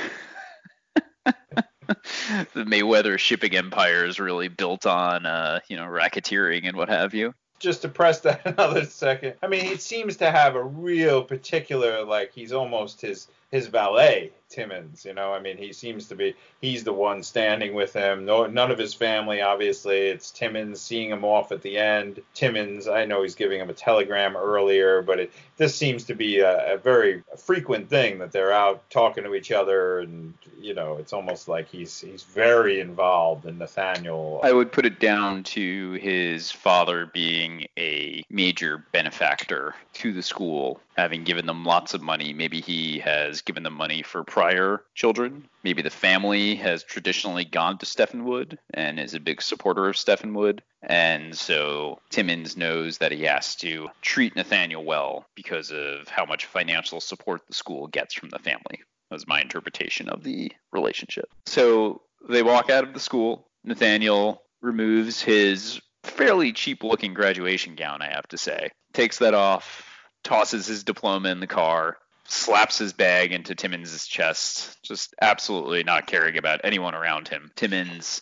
the 1.25 2.65
Mayweather 2.65 3.17
shipping 3.17 3.55
empire 3.55 4.05
is 4.05 4.19
really 4.19 4.47
built 4.47 4.85
on, 4.85 5.25
uh, 5.25 5.59
you 5.67 5.77
know, 5.77 5.85
racketeering 5.85 6.67
and 6.67 6.77
what 6.77 6.89
have 6.89 7.13
you. 7.13 7.33
just 7.59 7.81
to 7.83 7.89
press 7.89 8.19
that 8.21 8.41
another 8.45 8.85
second. 8.85 9.33
I 9.41 9.47
mean, 9.47 9.65
he 9.65 9.77
seems 9.77 10.17
to 10.17 10.29
have 10.31 10.55
a 10.55 10.63
real 10.63 11.23
particular 11.23 12.03
like 12.03 12.33
he's 12.33 12.51
almost 12.53 13.01
his 13.01 13.27
his 13.51 13.67
valet 13.67 14.31
Timmons. 14.55 15.03
You 15.03 15.13
know, 15.13 15.33
I 15.33 15.41
mean, 15.41 15.57
he 15.57 15.73
seems 15.73 16.07
to 16.07 16.15
be 16.15 16.33
he's 16.61 16.85
the 16.85 16.93
one 16.93 17.21
standing 17.23 17.73
with 17.73 17.91
him. 17.93 18.25
No, 18.25 18.45
none 18.47 18.71
of 18.71 18.77
his 18.77 18.93
family, 18.93 19.41
obviously. 19.41 19.97
It's 19.97 20.31
Timmons 20.31 20.79
seeing 20.79 21.09
him 21.09 21.25
off 21.25 21.51
at 21.51 21.61
the 21.61 21.77
end. 21.77 22.21
Timmons, 22.33 22.87
I 22.87 23.05
know 23.05 23.21
he's 23.21 23.35
giving 23.35 23.59
him 23.59 23.69
a 23.69 23.73
telegram 23.73 24.37
earlier, 24.37 25.01
but 25.01 25.19
it 25.19 25.31
this 25.57 25.75
seems 25.75 26.05
to 26.05 26.15
be 26.15 26.39
a, 26.39 26.75
a 26.75 26.77
very 26.77 27.23
frequent 27.37 27.89
thing 27.89 28.19
that 28.19 28.31
they're 28.31 28.53
out 28.53 28.89
talking 28.89 29.25
to 29.25 29.35
each 29.35 29.51
other, 29.51 29.99
and 29.99 30.33
you 30.59 30.73
know, 30.73 30.95
it's 30.95 31.13
almost 31.13 31.47
like 31.47 31.67
he's 31.67 31.99
he's 31.99 32.23
very 32.23 32.79
involved 32.79 33.45
in 33.45 33.57
Nathaniel. 33.57 34.39
I 34.43 34.53
would 34.53 34.71
put 34.71 34.85
it 34.85 34.99
down 34.99 35.43
to 35.43 35.93
his 35.93 36.51
father 36.51 37.07
being 37.07 37.67
a 37.77 38.23
major 38.29 38.83
benefactor 38.91 39.75
to 39.93 40.13
the 40.13 40.23
school, 40.23 40.79
having 40.97 41.23
given 41.23 41.45
them 41.45 41.65
lots 41.65 41.93
of 41.93 42.01
money. 42.01 42.33
Maybe 42.33 42.61
he 42.61 42.99
has 42.99 43.41
given 43.41 43.63
them 43.63 43.73
money 43.73 44.01
for 44.01 44.23
prior 44.45 44.83
children. 44.93 45.47
Maybe 45.63 45.81
the 45.81 45.89
family 45.89 46.53
has 46.57 46.83
traditionally 46.83 47.45
gone 47.45 47.79
to 47.79 47.85
Stephenwood 47.87 48.59
and 48.75 48.99
is 48.99 49.15
a 49.15 49.19
big 49.19 49.41
supporter 49.41 49.89
of 49.89 49.97
Stephenwood. 49.97 50.61
And 50.83 51.35
so 51.35 51.97
Timmons 52.11 52.55
knows 52.55 52.99
that 52.99 53.11
he 53.11 53.23
has 53.23 53.55
to 53.55 53.89
treat 54.03 54.35
Nathaniel 54.35 54.85
well 54.85 55.25
because 55.33 55.71
of 55.71 56.07
how 56.09 56.25
much 56.25 56.45
financial 56.45 57.01
support 57.01 57.41
the 57.47 57.55
school 57.55 57.87
gets 57.87 58.13
from 58.13 58.29
the 58.29 58.37
family. 58.37 58.83
Was 59.09 59.27
my 59.27 59.41
interpretation 59.41 60.09
of 60.09 60.21
the 60.23 60.51
relationship. 60.71 61.27
So 61.47 62.03
they 62.29 62.43
walk 62.43 62.69
out 62.69 62.83
of 62.83 62.93
the 62.93 62.99
school. 62.99 63.47
Nathaniel 63.63 64.43
removes 64.61 65.23
his 65.23 65.81
fairly 66.03 66.53
cheap 66.53 66.83
looking 66.83 67.15
graduation 67.15 67.73
gown, 67.73 68.03
I 68.03 68.11
have 68.11 68.27
to 68.27 68.37
say. 68.37 68.69
Takes 68.93 69.17
that 69.19 69.33
off, 69.33 69.89
tosses 70.23 70.67
his 70.67 70.83
diploma 70.83 71.29
in 71.29 71.39
the 71.39 71.47
car, 71.47 71.97
slaps 72.27 72.77
his 72.77 72.93
bag 72.93 73.31
into 73.31 73.55
Timmons' 73.55 74.07
chest, 74.07 74.77
just 74.83 75.13
absolutely 75.21 75.83
not 75.83 76.07
caring 76.07 76.37
about 76.37 76.61
anyone 76.63 76.95
around 76.95 77.27
him. 77.27 77.51
Timmons 77.55 78.21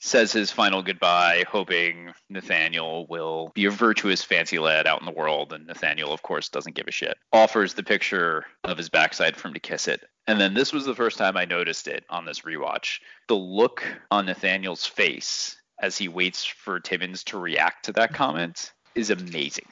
says 0.00 0.32
his 0.32 0.50
final 0.50 0.82
goodbye, 0.82 1.44
hoping 1.48 2.12
Nathaniel 2.28 3.06
will 3.08 3.50
be 3.54 3.64
a 3.64 3.70
virtuous 3.70 4.22
fancy 4.22 4.58
lad 4.58 4.86
out 4.86 5.00
in 5.00 5.06
the 5.06 5.12
world, 5.12 5.52
and 5.52 5.66
Nathaniel, 5.66 6.12
of 6.12 6.22
course, 6.22 6.50
doesn't 6.50 6.74
give 6.74 6.86
a 6.86 6.92
shit. 6.92 7.16
Offers 7.32 7.72
the 7.72 7.82
picture 7.82 8.44
of 8.64 8.76
his 8.76 8.90
backside 8.90 9.34
for 9.34 9.48
him 9.48 9.54
to 9.54 9.60
kiss 9.60 9.88
it. 9.88 10.02
And 10.26 10.38
then 10.38 10.52
this 10.52 10.72
was 10.72 10.84
the 10.84 10.94
first 10.94 11.16
time 11.16 11.36
I 11.36 11.46
noticed 11.46 11.88
it 11.88 12.04
on 12.10 12.26
this 12.26 12.40
rewatch. 12.40 13.00
The 13.28 13.34
look 13.34 13.84
on 14.10 14.26
Nathaniel's 14.26 14.86
face 14.86 15.56
as 15.80 15.96
he 15.96 16.08
waits 16.08 16.44
for 16.44 16.80
Timmons 16.80 17.24
to 17.24 17.38
react 17.38 17.86
to 17.86 17.92
that 17.92 18.12
comment 18.12 18.72
is 18.94 19.10
amazing. 19.10 19.66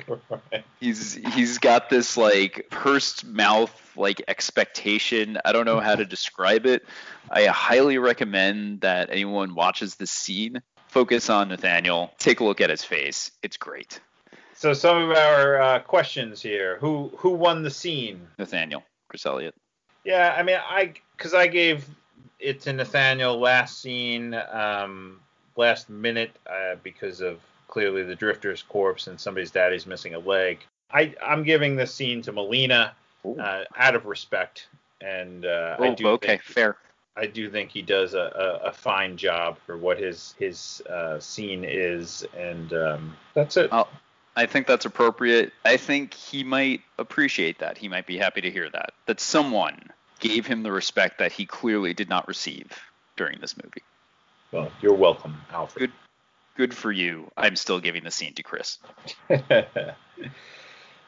He's 0.80 1.14
he's 1.14 1.58
got 1.58 1.88
this 1.88 2.16
like 2.16 2.66
pursed 2.70 3.24
mouth 3.24 3.72
like 3.96 4.22
expectation. 4.28 5.38
I 5.44 5.52
don't 5.52 5.64
know 5.64 5.80
how 5.80 5.96
to 5.96 6.04
describe 6.04 6.66
it. 6.66 6.84
I 7.30 7.46
highly 7.46 7.98
recommend 7.98 8.82
that 8.82 9.08
anyone 9.10 9.54
watches 9.54 9.94
this 9.94 10.10
scene 10.10 10.62
focus 10.96 11.28
on 11.28 11.48
Nathaniel, 11.48 12.10
take 12.18 12.40
a 12.40 12.44
look 12.44 12.62
at 12.62 12.70
his 12.70 12.82
face. 12.82 13.30
It's 13.42 13.58
great. 13.58 14.00
So 14.54 14.72
some 14.72 14.96
of 14.96 15.10
our 15.10 15.60
uh, 15.60 15.78
questions 15.80 16.40
here. 16.40 16.78
Who 16.78 17.12
who 17.18 17.30
won 17.30 17.62
the 17.62 17.70
scene? 17.70 18.26
Nathaniel, 18.38 18.82
Chris 19.08 19.26
Elliott. 19.26 19.54
Yeah, 20.04 20.34
I 20.36 20.42
mean 20.42 20.58
I 20.66 20.94
cuz 21.18 21.34
I 21.34 21.46
gave 21.46 21.86
it 22.38 22.62
to 22.62 22.72
Nathaniel 22.72 23.38
last 23.38 23.82
scene 23.82 24.34
um 24.50 25.20
last 25.56 25.90
minute 25.90 26.34
uh, 26.46 26.76
because 26.82 27.20
of 27.20 27.40
clearly 27.68 28.02
the 28.02 28.14
drifter's 28.14 28.62
corpse 28.62 29.06
and 29.06 29.20
somebody's 29.20 29.50
daddy's 29.50 29.86
missing 29.86 30.14
a 30.14 30.18
leg. 30.18 30.58
I, 30.90 31.14
I'm 31.22 31.42
giving 31.42 31.76
this 31.76 31.92
scene 31.92 32.22
to 32.22 32.32
Molina 32.32 32.94
uh, 33.24 33.64
out 33.76 33.94
of 33.94 34.06
respect, 34.06 34.68
and 35.00 35.44
uh, 35.44 35.76
I 35.78 35.94
do 35.94 36.08
okay, 36.08 36.28
think, 36.28 36.42
fair. 36.42 36.76
I 37.16 37.26
do 37.26 37.50
think 37.50 37.70
he 37.70 37.82
does 37.82 38.14
a, 38.14 38.60
a, 38.64 38.68
a 38.68 38.72
fine 38.72 39.16
job 39.16 39.58
for 39.66 39.76
what 39.76 39.98
his 39.98 40.34
his 40.38 40.82
uh, 40.88 41.18
scene 41.18 41.64
is, 41.64 42.24
and 42.36 42.72
um, 42.72 43.16
that's 43.34 43.56
it. 43.56 43.72
I'll, 43.72 43.88
I 44.36 44.46
think 44.46 44.66
that's 44.66 44.84
appropriate. 44.84 45.52
I 45.64 45.78
think 45.78 46.12
he 46.12 46.44
might 46.44 46.82
appreciate 46.98 47.58
that. 47.60 47.78
He 47.78 47.88
might 47.88 48.06
be 48.06 48.18
happy 48.18 48.42
to 48.42 48.50
hear 48.50 48.68
that. 48.70 48.92
That 49.06 49.18
someone 49.18 49.80
gave 50.20 50.46
him 50.46 50.62
the 50.62 50.72
respect 50.72 51.18
that 51.18 51.32
he 51.32 51.46
clearly 51.46 51.94
did 51.94 52.08
not 52.08 52.28
receive 52.28 52.70
during 53.16 53.40
this 53.40 53.56
movie. 53.56 53.82
Well, 54.52 54.70
you're 54.82 54.94
welcome, 54.94 55.36
Alfred. 55.50 55.90
Good 55.90 55.92
good 56.56 56.74
for 56.74 56.90
you. 56.92 57.30
I'm 57.36 57.56
still 57.56 57.80
giving 57.80 58.04
the 58.04 58.10
scene 58.10 58.34
to 58.34 58.42
Chris. 58.42 58.78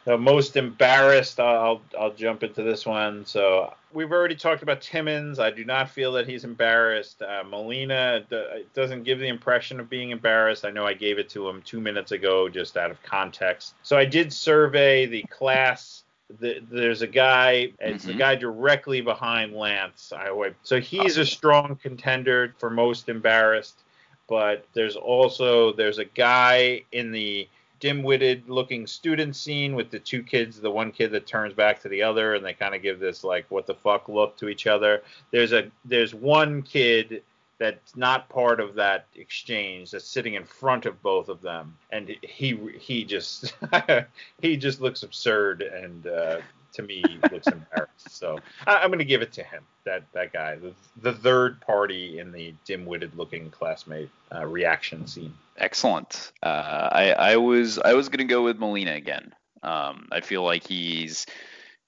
the 0.04 0.16
most 0.18 0.56
embarrassed, 0.56 1.38
I'll 1.40 1.82
I'll 1.98 2.12
jump 2.12 2.42
into 2.42 2.62
this 2.62 2.86
one. 2.86 3.26
So 3.26 3.74
we've 3.92 4.10
already 4.12 4.36
talked 4.36 4.62
about 4.62 4.80
Timmons. 4.80 5.38
I 5.38 5.50
do 5.50 5.64
not 5.64 5.90
feel 5.90 6.12
that 6.12 6.26
he's 6.28 6.44
embarrassed. 6.44 7.20
Uh, 7.22 7.42
Molina 7.46 8.24
d- 8.30 8.64
doesn't 8.74 9.02
give 9.02 9.18
the 9.18 9.28
impression 9.28 9.80
of 9.80 9.90
being 9.90 10.10
embarrassed. 10.10 10.64
I 10.64 10.70
know 10.70 10.86
I 10.86 10.94
gave 10.94 11.18
it 11.18 11.28
to 11.30 11.48
him 11.48 11.62
two 11.62 11.80
minutes 11.80 12.12
ago, 12.12 12.48
just 12.48 12.76
out 12.76 12.90
of 12.90 13.02
context. 13.02 13.74
So 13.82 13.96
I 13.96 14.04
did 14.04 14.32
survey 14.32 15.06
the 15.06 15.22
class. 15.24 16.04
The, 16.40 16.60
there's 16.70 17.00
a 17.02 17.06
guy. 17.06 17.72
It's 17.80 18.04
Mhm. 18.04 18.08
the 18.08 18.14
guy 18.14 18.34
directly 18.34 19.00
behind 19.00 19.54
Lance. 19.54 20.12
I. 20.14 20.30
So 20.62 20.78
he's 20.80 21.16
a 21.16 21.24
strong 21.26 21.76
contender 21.76 22.54
for 22.58 22.68
most 22.70 23.08
embarrassed 23.08 23.80
but 24.28 24.66
there's 24.74 24.96
also 24.96 25.72
there's 25.72 25.98
a 25.98 26.04
guy 26.04 26.82
in 26.92 27.10
the 27.10 27.48
dim-witted 27.80 28.48
looking 28.48 28.86
student 28.86 29.36
scene 29.36 29.74
with 29.74 29.90
the 29.90 29.98
two 29.98 30.22
kids 30.22 30.60
the 30.60 30.70
one 30.70 30.90
kid 30.90 31.12
that 31.12 31.26
turns 31.26 31.54
back 31.54 31.80
to 31.80 31.88
the 31.88 32.02
other 32.02 32.34
and 32.34 32.44
they 32.44 32.52
kind 32.52 32.74
of 32.74 32.82
give 32.82 32.98
this 32.98 33.22
like 33.24 33.46
what 33.50 33.66
the 33.66 33.74
fuck 33.74 34.08
look 34.08 34.36
to 34.36 34.48
each 34.48 34.66
other. 34.66 35.02
There's 35.30 35.52
a 35.52 35.70
there's 35.84 36.14
one 36.14 36.62
kid 36.62 37.22
that's 37.58 37.96
not 37.96 38.28
part 38.28 38.60
of 38.60 38.74
that 38.74 39.06
exchange 39.16 39.90
that's 39.90 40.08
sitting 40.08 40.34
in 40.34 40.44
front 40.44 40.86
of 40.86 41.00
both 41.02 41.28
of 41.28 41.40
them 41.40 41.76
and 41.90 42.14
he 42.22 42.58
he 42.78 43.04
just 43.04 43.54
he 44.42 44.56
just 44.56 44.80
looks 44.80 45.02
absurd 45.02 45.62
and 45.62 46.06
uh, 46.06 46.38
to 46.72 46.82
me 46.82 47.02
looks 47.32 47.46
embarrassed 47.46 48.10
so 48.10 48.38
I, 48.66 48.76
i'm 48.76 48.88
going 48.88 48.98
to 48.98 49.04
give 49.04 49.22
it 49.22 49.32
to 49.32 49.42
him 49.42 49.64
that 49.84 50.02
that 50.12 50.32
guy 50.32 50.56
the, 50.56 50.74
the 51.00 51.12
third 51.12 51.60
party 51.60 52.18
in 52.18 52.32
the 52.32 52.54
dim-witted 52.64 53.16
looking 53.16 53.50
classmate 53.50 54.10
uh, 54.34 54.46
reaction 54.46 55.06
scene 55.06 55.34
Excellent. 55.58 56.32
Uh, 56.42 56.88
I 56.92 57.12
I 57.12 57.36
was 57.36 57.78
I 57.78 57.94
was 57.94 58.08
gonna 58.08 58.24
go 58.24 58.44
with 58.44 58.58
Molina 58.58 58.94
again. 58.94 59.34
Um, 59.62 60.08
I 60.12 60.20
feel 60.20 60.44
like 60.44 60.66
he's 60.66 61.26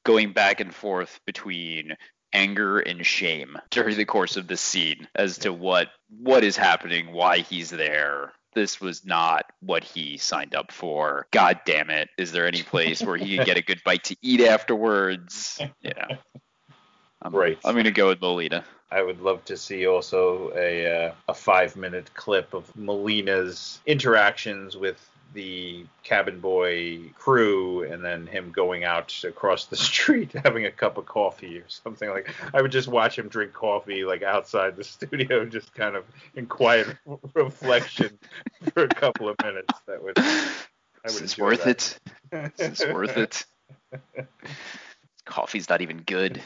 going 0.05 0.33
back 0.33 0.61
and 0.61 0.75
forth 0.75 1.21
between 1.25 1.97
anger 2.33 2.81
and 2.81 3.05
shame 3.05 3.57
during 3.71 3.97
the 3.97 4.05
course 4.05 4.37
of 4.37 4.47
this 4.47 4.61
scene 4.61 5.07
as 5.15 5.39
to 5.39 5.53
what 5.53 5.89
what 6.19 6.43
is 6.43 6.57
happening, 6.57 7.13
why 7.13 7.39
he's 7.39 7.71
there. 7.71 8.33
This 8.55 8.81
was 8.81 9.05
not 9.05 9.47
what 9.61 9.85
he 9.85 10.17
signed 10.17 10.55
up 10.55 10.73
for. 10.73 11.27
God 11.31 11.61
damn 11.65 11.91
it! 11.91 12.09
Is 12.19 12.33
there 12.33 12.47
any 12.47 12.63
place 12.63 13.03
where 13.03 13.17
he 13.17 13.37
can 13.37 13.47
get 13.47 13.57
a 13.57 13.63
good 13.63 13.81
bite 13.85 14.05
to 14.05 14.17
eat 14.23 14.41
afterwards? 14.41 15.61
Yeah. 15.81 16.19
I'm, 17.23 17.35
Right. 17.35 17.59
I'm 17.65 17.77
gonna 17.77 17.91
go 17.91 18.09
with 18.09 18.21
Molina. 18.21 18.65
I 18.91 19.03
would 19.03 19.21
love 19.21 19.45
to 19.45 19.57
see 19.57 19.87
also 19.87 20.53
a 20.57 21.07
uh, 21.07 21.13
a 21.29 21.35
five 21.35 21.77
minute 21.77 22.13
clip 22.15 22.55
of 22.55 22.75
Molina's 22.77 23.81
interactions 23.87 24.77
with 24.77 24.99
the 25.33 25.85
cabin 26.03 26.41
boy 26.41 26.99
crew 27.17 27.85
and 27.85 28.05
then 28.05 28.27
him 28.27 28.51
going 28.51 28.85
out 28.85 29.23
across 29.25 29.67
the 29.67 29.77
street 29.91 30.33
having 30.45 30.67
a 30.67 30.71
cup 30.71 30.99
of 30.99 31.07
coffee 31.07 31.59
or 31.59 31.65
something 31.69 32.09
like 32.11 32.33
I 32.53 32.63
would 32.63 32.73
just 32.73 32.89
watch 32.89 33.19
him 33.19 33.29
drink 33.29 33.53
coffee 33.53 34.05
like 34.05 34.23
outside 34.23 34.77
the 34.77 34.85
studio 34.85 35.45
just 35.45 35.75
kind 35.75 35.97
of 35.97 36.05
in 36.35 36.47
quiet 36.47 36.89
reflection 37.35 38.19
for 38.73 38.85
a 38.85 38.89
couple 38.89 39.29
of 39.29 39.37
minutes 39.43 39.75
that 39.87 40.03
would 40.03 40.19
I 40.19 41.13
would 41.13 41.23
this 41.23 41.35
enjoy 41.35 41.45
worth 41.45 41.65
that. 41.65 41.99
it? 42.33 42.61
Is 42.61 42.85
worth 42.93 43.17
it? 43.17 43.47
Coffee's 45.25 45.69
not 45.69 45.81
even 45.81 45.99
good. 45.99 46.43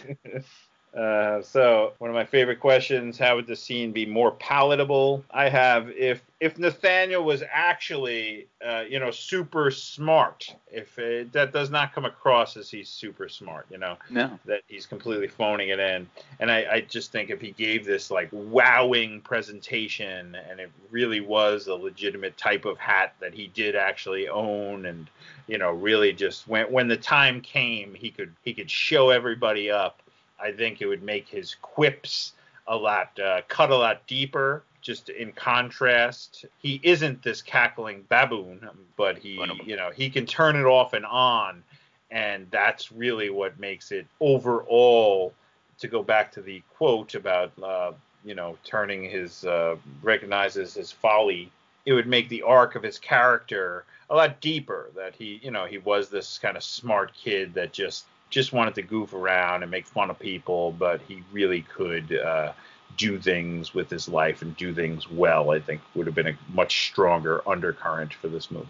Uh, 0.97 1.43
so 1.43 1.93
one 1.99 2.09
of 2.09 2.15
my 2.15 2.25
favorite 2.25 2.61
questions: 2.61 3.19
How 3.19 3.35
would 3.35 3.49
the 3.49 3.57
scene 3.57 3.91
be 3.91 4.07
more 4.07 4.31
palatable? 4.31 5.25
I 5.33 5.49
have 5.49 5.91
if 5.91 6.23
if 6.39 6.57
Nathaniel 6.59 7.25
was 7.25 7.43
actually, 7.51 8.47
uh, 8.65 8.85
you 8.89 9.01
know, 9.01 9.11
super 9.11 9.71
smart. 9.71 10.55
If 10.71 10.99
it, 10.99 11.33
that 11.33 11.53
does 11.53 11.71
not 11.71 11.95
come 11.95 12.05
across 12.05 12.57
as 12.57 12.71
he's 12.71 12.89
super 12.89 13.29
smart, 13.29 13.67
you 13.71 13.79
know, 13.79 13.97
No. 14.11 14.39
that 14.45 14.61
he's 14.69 14.85
completely 14.87 15.27
phoning 15.27 15.71
it 15.71 15.81
in. 15.81 16.07
And 16.39 16.51
I, 16.51 16.67
I 16.71 16.81
just 16.83 17.11
think 17.13 17.31
if 17.31 17.41
he 17.41 17.53
gave 17.53 17.85
this 17.87 18.11
like 18.11 18.29
wowing 18.31 19.21
presentation, 19.23 20.37
and 20.49 20.61
it 20.61 20.71
really 20.91 21.21
was 21.21 21.67
a 21.67 21.75
legitimate 21.75 22.37
type 22.37 22.67
of 22.67 22.79
hat 22.79 23.15
that 23.21 23.35
he 23.35 23.49
did 23.49 23.75
actually 23.75 24.29
own, 24.29 24.87
and 24.87 25.09
you 25.49 25.59
know, 25.59 25.73
really 25.73 26.13
just 26.13 26.47
when 26.47 26.71
when 26.71 26.87
the 26.87 26.97
time 26.97 27.41
came, 27.41 27.95
he 27.95 28.11
could 28.11 28.33
he 28.43 28.55
could 28.55 28.71
show 28.71 29.11
everybody 29.11 29.73
up. 29.73 30.03
I 30.41 30.53
think 30.53 30.81
it 30.81 30.87
would 30.87 31.03
make 31.03 31.29
his 31.29 31.57
quips 31.63 32.33
a 32.67 32.77
lot 32.77 33.19
uh, 33.19 33.43
cut 33.49 33.71
a 33.71 33.77
lot 33.77 34.07
deeper. 34.07 34.63
Just 34.81 35.09
in 35.09 35.33
contrast, 35.33 36.45
he 36.59 36.79
isn't 36.83 37.23
this 37.23 37.41
cackling 37.41 38.05
baboon, 38.11 38.69
but 38.99 39.17
he, 39.17 39.43
you 39.65 39.77
know, 39.77 39.91
he 39.91 40.11
can 40.11 40.27
turn 40.27 40.57
it 40.57 40.67
off 40.67 40.93
and 40.93 41.07
on, 41.07 41.63
and 42.11 42.47
that's 42.51 42.93
really 42.93 43.31
what 43.31 43.59
makes 43.59 43.93
it 43.93 44.07
overall 44.21 45.33
to 45.79 45.89
go 45.89 46.03
back 46.03 46.33
to 46.33 46.43
the 46.43 46.63
quote 46.77 47.15
about 47.15 47.53
uh, 47.63 47.93
you 48.25 48.35
know 48.35 48.57
turning 48.65 49.09
his 49.09 49.45
uh, 49.45 49.77
recognizes 50.03 50.75
his 50.75 50.93
folly, 50.93 51.51
it 51.87 51.93
would 51.93 52.07
make 52.07 52.29
the 52.29 52.43
arc 52.43 52.75
of 52.75 52.83
his 52.83 52.99
character 52.99 53.85
a 54.11 54.15
lot 54.15 54.41
deeper. 54.41 54.91
That 54.95 55.15
he 55.15 55.41
you 55.43 55.51
know 55.51 55.65
he 55.65 55.79
was 55.79 56.09
this 56.09 56.39
kind 56.39 56.57
of 56.57 56.63
smart 56.63 57.13
kid 57.15 57.55
that 57.55 57.73
just 57.73 58.07
just 58.35 58.53
wanted 58.53 58.75
to 58.75 58.83
goof 58.83 59.15
around 59.15 59.63
and 59.63 59.71
make 59.71 59.87
fun 59.87 60.11
of 60.11 60.19
people, 60.19 60.73
but 60.73 61.01
he 61.07 61.23
really 61.31 61.63
could 61.63 62.13
uh, 62.19 62.53
do 62.97 63.17
things 63.17 63.73
with 63.73 63.89
his 63.89 64.09
life 64.09 64.43
and 64.43 64.57
do 64.57 64.75
things 64.75 65.09
well. 65.09 65.53
I 65.53 65.61
think 65.61 65.81
would 65.95 66.07
have 66.07 66.17
been 66.17 66.27
a 66.27 66.39
much 66.53 66.89
stronger 66.89 67.49
undercurrent 67.49 68.13
for 68.13 68.27
this 68.27 68.51
movie. 68.51 68.67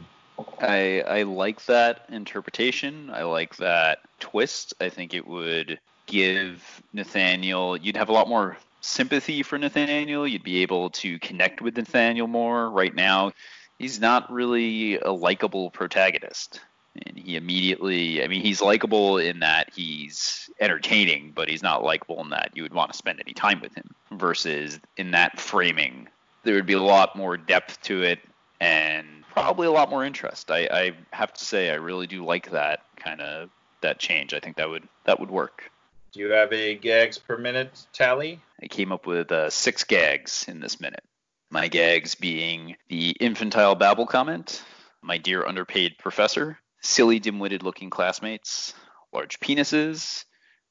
I 0.60 1.00
I 1.00 1.22
like 1.22 1.64
that 1.64 2.04
interpretation. 2.10 3.08
I 3.08 3.22
like 3.22 3.56
that 3.56 4.00
twist. 4.20 4.74
I 4.80 4.90
think 4.90 5.14
it 5.14 5.26
would 5.26 5.80
give 6.06 6.82
Nathaniel 6.92 7.74
you'd 7.78 7.96
have 7.96 8.10
a 8.10 8.12
lot 8.12 8.28
more 8.28 8.58
sympathy 8.82 9.42
for 9.42 9.56
Nathaniel. 9.56 10.28
You'd 10.28 10.42
be 10.42 10.60
able 10.60 10.90
to 10.90 11.18
connect 11.20 11.62
with 11.62 11.78
Nathaniel 11.78 12.26
more. 12.26 12.68
Right 12.68 12.94
now, 12.94 13.32
he's 13.78 13.98
not 13.98 14.30
really 14.30 14.98
a 14.98 15.10
likable 15.10 15.70
protagonist. 15.70 16.60
And 17.06 17.18
he 17.18 17.36
immediately, 17.36 18.22
I 18.22 18.28
mean, 18.28 18.40
he's 18.40 18.62
likable 18.62 19.18
in 19.18 19.40
that 19.40 19.70
he's 19.74 20.48
entertaining, 20.60 21.32
but 21.34 21.48
he's 21.48 21.62
not 21.62 21.82
likable 21.82 22.20
in 22.22 22.30
that 22.30 22.52
you 22.54 22.62
would 22.62 22.74
want 22.74 22.92
to 22.92 22.96
spend 22.96 23.20
any 23.20 23.34
time 23.34 23.60
with 23.60 23.74
him. 23.74 23.94
Versus 24.12 24.78
in 24.96 25.10
that 25.10 25.40
framing, 25.40 26.08
there 26.44 26.54
would 26.54 26.66
be 26.66 26.74
a 26.74 26.82
lot 26.82 27.16
more 27.16 27.36
depth 27.36 27.80
to 27.82 28.02
it 28.02 28.20
and 28.60 29.06
probably 29.32 29.66
a 29.66 29.72
lot 29.72 29.90
more 29.90 30.04
interest. 30.04 30.50
I, 30.50 30.68
I 30.70 30.92
have 31.10 31.32
to 31.32 31.44
say, 31.44 31.70
I 31.70 31.74
really 31.74 32.06
do 32.06 32.24
like 32.24 32.50
that 32.52 32.80
kind 32.96 33.20
of 33.20 33.50
that 33.80 33.98
change. 33.98 34.32
I 34.32 34.40
think 34.40 34.56
that 34.56 34.68
would 34.68 34.88
that 35.04 35.20
would 35.20 35.30
work. 35.30 35.70
Do 36.12 36.20
you 36.20 36.30
have 36.30 36.52
a 36.52 36.76
gags 36.76 37.18
per 37.18 37.36
minute 37.36 37.86
tally? 37.92 38.40
I 38.62 38.68
came 38.68 38.92
up 38.92 39.04
with 39.04 39.32
uh, 39.32 39.50
six 39.50 39.82
gags 39.82 40.46
in 40.46 40.60
this 40.60 40.80
minute. 40.80 41.02
My 41.50 41.66
gags 41.66 42.14
being 42.14 42.76
the 42.88 43.10
infantile 43.10 43.74
babble 43.74 44.06
comment, 44.06 44.62
my 45.02 45.18
dear 45.18 45.44
underpaid 45.44 45.98
professor, 45.98 46.58
silly 46.84 47.18
dim-witted 47.18 47.62
looking 47.62 47.90
classmates, 47.90 48.74
large 49.12 49.40
penises, 49.40 50.24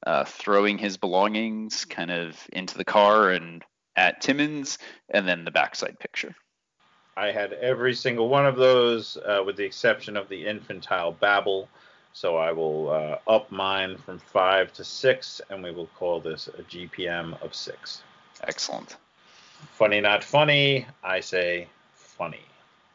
uh, 0.05 0.25
throwing 0.25 0.77
his 0.77 0.97
belongings 0.97 1.85
kind 1.85 2.11
of 2.11 2.37
into 2.51 2.77
the 2.77 2.85
car 2.85 3.31
and 3.31 3.63
at 3.95 4.21
Timmons, 4.21 4.77
and 5.09 5.27
then 5.27 5.45
the 5.45 5.51
backside 5.51 5.99
picture. 5.99 6.35
I 7.15 7.31
had 7.31 7.53
every 7.53 7.93
single 7.93 8.27
one 8.27 8.45
of 8.45 8.55
those, 8.55 9.17
uh, 9.17 9.43
with 9.45 9.55
the 9.55 9.63
exception 9.63 10.17
of 10.17 10.29
the 10.29 10.47
infantile 10.47 11.11
babble. 11.11 11.69
So 12.13 12.37
I 12.37 12.51
will 12.51 12.89
uh, 12.89 13.17
up 13.27 13.51
mine 13.51 13.97
from 13.97 14.19
five 14.19 14.73
to 14.73 14.83
six, 14.83 15.41
and 15.49 15.63
we 15.63 15.71
will 15.71 15.87
call 15.97 16.19
this 16.19 16.47
a 16.47 16.63
GPM 16.63 17.41
of 17.41 17.53
six. 17.55 18.01
Excellent. 18.43 18.97
Funny, 19.73 20.01
not 20.01 20.23
funny. 20.23 20.85
I 21.03 21.19
say 21.19 21.67
funny. 21.93 22.41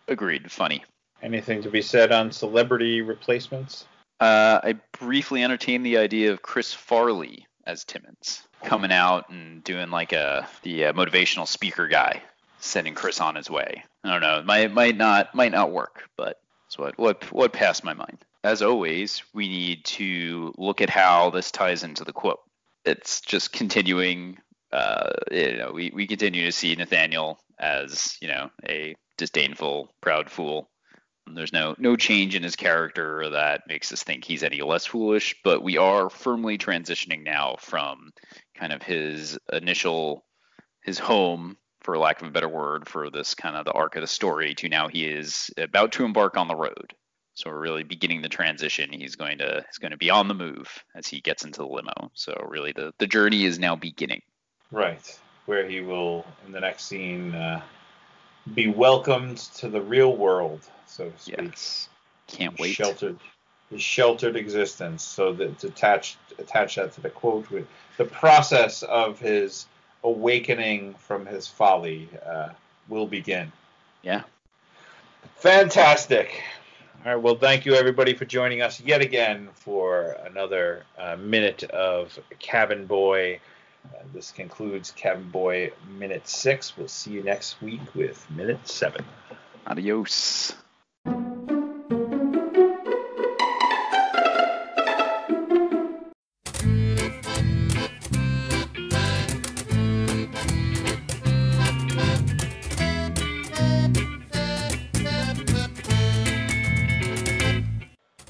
Agreed. 0.08 0.50
Funny. 0.50 0.84
Anything 1.22 1.62
to 1.62 1.70
be 1.70 1.82
said 1.82 2.12
on 2.12 2.30
celebrity 2.30 3.00
replacements? 3.00 3.86
Uh, 4.20 4.60
I 4.62 4.74
briefly 4.98 5.42
entertained 5.42 5.84
the 5.84 5.98
idea 5.98 6.32
of 6.32 6.42
Chris 6.42 6.72
Farley 6.72 7.46
as 7.66 7.84
Timmons 7.84 8.42
coming 8.64 8.92
out 8.92 9.28
and 9.30 9.62
doing 9.62 9.90
like 9.90 10.12
a 10.12 10.48
the 10.62 10.86
uh, 10.86 10.92
motivational 10.92 11.46
speaker 11.46 11.86
guy, 11.86 12.22
sending 12.58 12.94
Chris 12.94 13.20
on 13.20 13.34
his 13.34 13.50
way. 13.50 13.84
I 14.04 14.10
don't 14.10 14.20
know. 14.20 14.38
It 14.38 14.46
might 14.46 14.72
might 14.72 14.96
not 14.96 15.34
might 15.34 15.52
not 15.52 15.70
work, 15.70 16.04
but 16.16 16.40
it's 16.66 16.78
what 16.78 16.98
what 16.98 17.30
what 17.32 17.52
passed 17.52 17.84
my 17.84 17.94
mind. 17.94 18.18
As 18.44 18.62
always, 18.62 19.22
we 19.34 19.48
need 19.48 19.84
to 19.84 20.54
look 20.56 20.80
at 20.80 20.90
how 20.90 21.30
this 21.30 21.50
ties 21.50 21.82
into 21.82 22.04
the 22.04 22.12
quote. 22.12 22.40
It's 22.84 23.20
just 23.20 23.52
continuing. 23.52 24.38
Uh, 24.70 25.10
you 25.30 25.56
know, 25.56 25.72
we, 25.72 25.90
we 25.94 26.06
continue 26.06 26.44
to 26.44 26.52
see 26.52 26.74
Nathaniel 26.74 27.38
as 27.58 28.18
you 28.20 28.28
know 28.28 28.50
a 28.68 28.94
disdainful, 29.16 29.90
proud 30.00 30.30
fool. 30.30 30.68
There's 31.34 31.52
no 31.52 31.74
no 31.78 31.96
change 31.96 32.34
in 32.34 32.42
his 32.42 32.56
character 32.56 33.30
that 33.30 33.66
makes 33.66 33.92
us 33.92 34.02
think 34.02 34.24
he's 34.24 34.42
any 34.42 34.60
less 34.60 34.86
foolish, 34.86 35.36
but 35.44 35.62
we 35.62 35.78
are 35.78 36.10
firmly 36.10 36.58
transitioning 36.58 37.22
now 37.22 37.56
from 37.58 38.12
kind 38.54 38.72
of 38.72 38.82
his 38.82 39.38
initial 39.52 40.24
his 40.82 40.98
home 40.98 41.56
for 41.82 41.96
lack 41.98 42.20
of 42.20 42.28
a 42.28 42.30
better 42.30 42.48
word 42.48 42.88
for 42.88 43.10
this 43.10 43.34
kind 43.34 43.56
of 43.56 43.64
the 43.64 43.72
arc 43.72 43.96
of 43.96 44.00
the 44.00 44.06
story 44.06 44.54
to 44.54 44.68
now 44.68 44.88
he 44.88 45.06
is 45.06 45.50
about 45.56 45.92
to 45.92 46.04
embark 46.04 46.36
on 46.36 46.48
the 46.48 46.56
road. 46.56 46.94
So 47.34 47.50
we're 47.50 47.60
really 47.60 47.84
beginning 47.84 48.20
the 48.20 48.28
transition. 48.28 48.92
He's 48.92 49.14
going 49.14 49.38
to 49.38 49.64
he's 49.66 49.78
going 49.78 49.92
to 49.92 49.96
be 49.96 50.10
on 50.10 50.26
the 50.26 50.34
move 50.34 50.68
as 50.96 51.06
he 51.06 51.20
gets 51.20 51.44
into 51.44 51.60
the 51.60 51.68
limo. 51.68 52.10
So 52.14 52.34
really 52.48 52.72
the 52.72 52.92
the 52.98 53.06
journey 53.06 53.44
is 53.44 53.58
now 53.58 53.76
beginning. 53.76 54.22
Right. 54.70 55.18
Where 55.46 55.66
he 55.66 55.80
will, 55.80 56.26
in 56.44 56.52
the 56.52 56.60
next 56.60 56.84
scene, 56.84 57.34
uh, 57.34 57.62
be 58.54 58.68
welcomed 58.68 59.38
to 59.38 59.68
the 59.68 59.80
real 59.80 60.16
world, 60.16 60.60
so 60.86 61.10
to 61.10 61.18
speak. 61.18 61.36
yes 61.38 61.88
can't 62.28 62.58
wait 62.58 62.74
Sheltered, 62.74 63.18
his 63.70 63.82
sheltered 63.82 64.36
existence. 64.36 65.02
So 65.02 65.32
that 65.32 65.58
to 65.60 65.68
attach 65.68 66.16
attach 66.38 66.76
that 66.76 66.92
to 66.92 67.00
the 67.00 67.10
quote 67.10 67.50
with 67.50 67.66
the 67.96 68.04
process 68.04 68.82
of 68.84 69.18
his 69.18 69.66
awakening 70.04 70.94
from 70.94 71.26
his 71.26 71.48
folly 71.48 72.08
uh, 72.24 72.50
will 72.88 73.06
begin. 73.06 73.50
yeah 74.02 74.22
Fantastic. 75.36 76.42
All 77.04 77.14
right. 77.14 77.22
Well, 77.22 77.36
thank 77.36 77.64
you 77.64 77.74
everybody 77.74 78.12
for 78.14 78.24
joining 78.24 78.60
us 78.60 78.80
yet 78.80 79.00
again 79.00 79.48
for 79.54 80.16
another 80.26 80.84
uh, 80.98 81.16
minute 81.16 81.62
of 81.64 82.18
Cabin 82.40 82.86
Boy. 82.86 83.38
Uh, 83.86 84.02
this 84.12 84.30
concludes 84.30 84.90
Cabin 84.90 85.30
Boy 85.30 85.72
Minute 85.98 86.28
Six. 86.28 86.76
We'll 86.76 86.88
see 86.88 87.12
you 87.12 87.22
next 87.22 87.60
week 87.62 87.94
with 87.94 88.28
Minute 88.30 88.66
Seven. 88.68 89.04
adios 89.66 90.54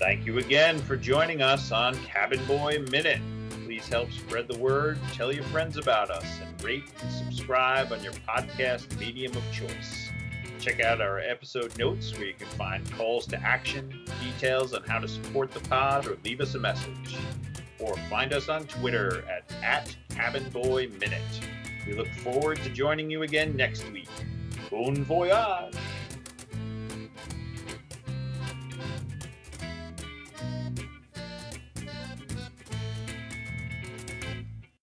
Thank 0.08 0.24
you 0.24 0.38
again 0.38 0.78
for 0.78 0.96
joining 0.96 1.42
us 1.42 1.70
on 1.70 1.94
Cabin 1.96 2.42
Boy 2.46 2.78
Minute. 2.90 3.20
Help 3.90 4.12
spread 4.12 4.46
the 4.48 4.58
word, 4.58 4.98
tell 5.14 5.32
your 5.32 5.44
friends 5.44 5.78
about 5.78 6.10
us, 6.10 6.26
and 6.42 6.62
rate 6.62 6.84
and 7.00 7.10
subscribe 7.10 7.90
on 7.90 8.02
your 8.04 8.12
podcast 8.12 8.98
medium 9.00 9.34
of 9.34 9.42
choice. 9.50 10.10
Check 10.60 10.80
out 10.80 11.00
our 11.00 11.20
episode 11.20 11.76
notes 11.78 12.12
where 12.12 12.26
you 12.26 12.34
can 12.34 12.48
find 12.48 12.90
calls 12.92 13.26
to 13.28 13.40
action, 13.40 14.04
details 14.22 14.74
on 14.74 14.82
how 14.82 14.98
to 14.98 15.08
support 15.08 15.52
the 15.52 15.60
pod, 15.60 16.06
or 16.06 16.18
leave 16.22 16.42
us 16.42 16.54
a 16.54 16.58
message. 16.58 17.16
Or 17.78 17.96
find 18.10 18.34
us 18.34 18.50
on 18.50 18.66
Twitter 18.66 19.24
at, 19.26 19.50
at 19.62 19.96
Cabin 20.10 20.46
Boy 20.50 20.88
Minute. 21.00 21.22
We 21.86 21.94
look 21.94 22.08
forward 22.08 22.58
to 22.64 22.68
joining 22.68 23.10
you 23.10 23.22
again 23.22 23.56
next 23.56 23.90
week. 23.90 24.08
Bon 24.70 25.02
voyage! 25.02 25.74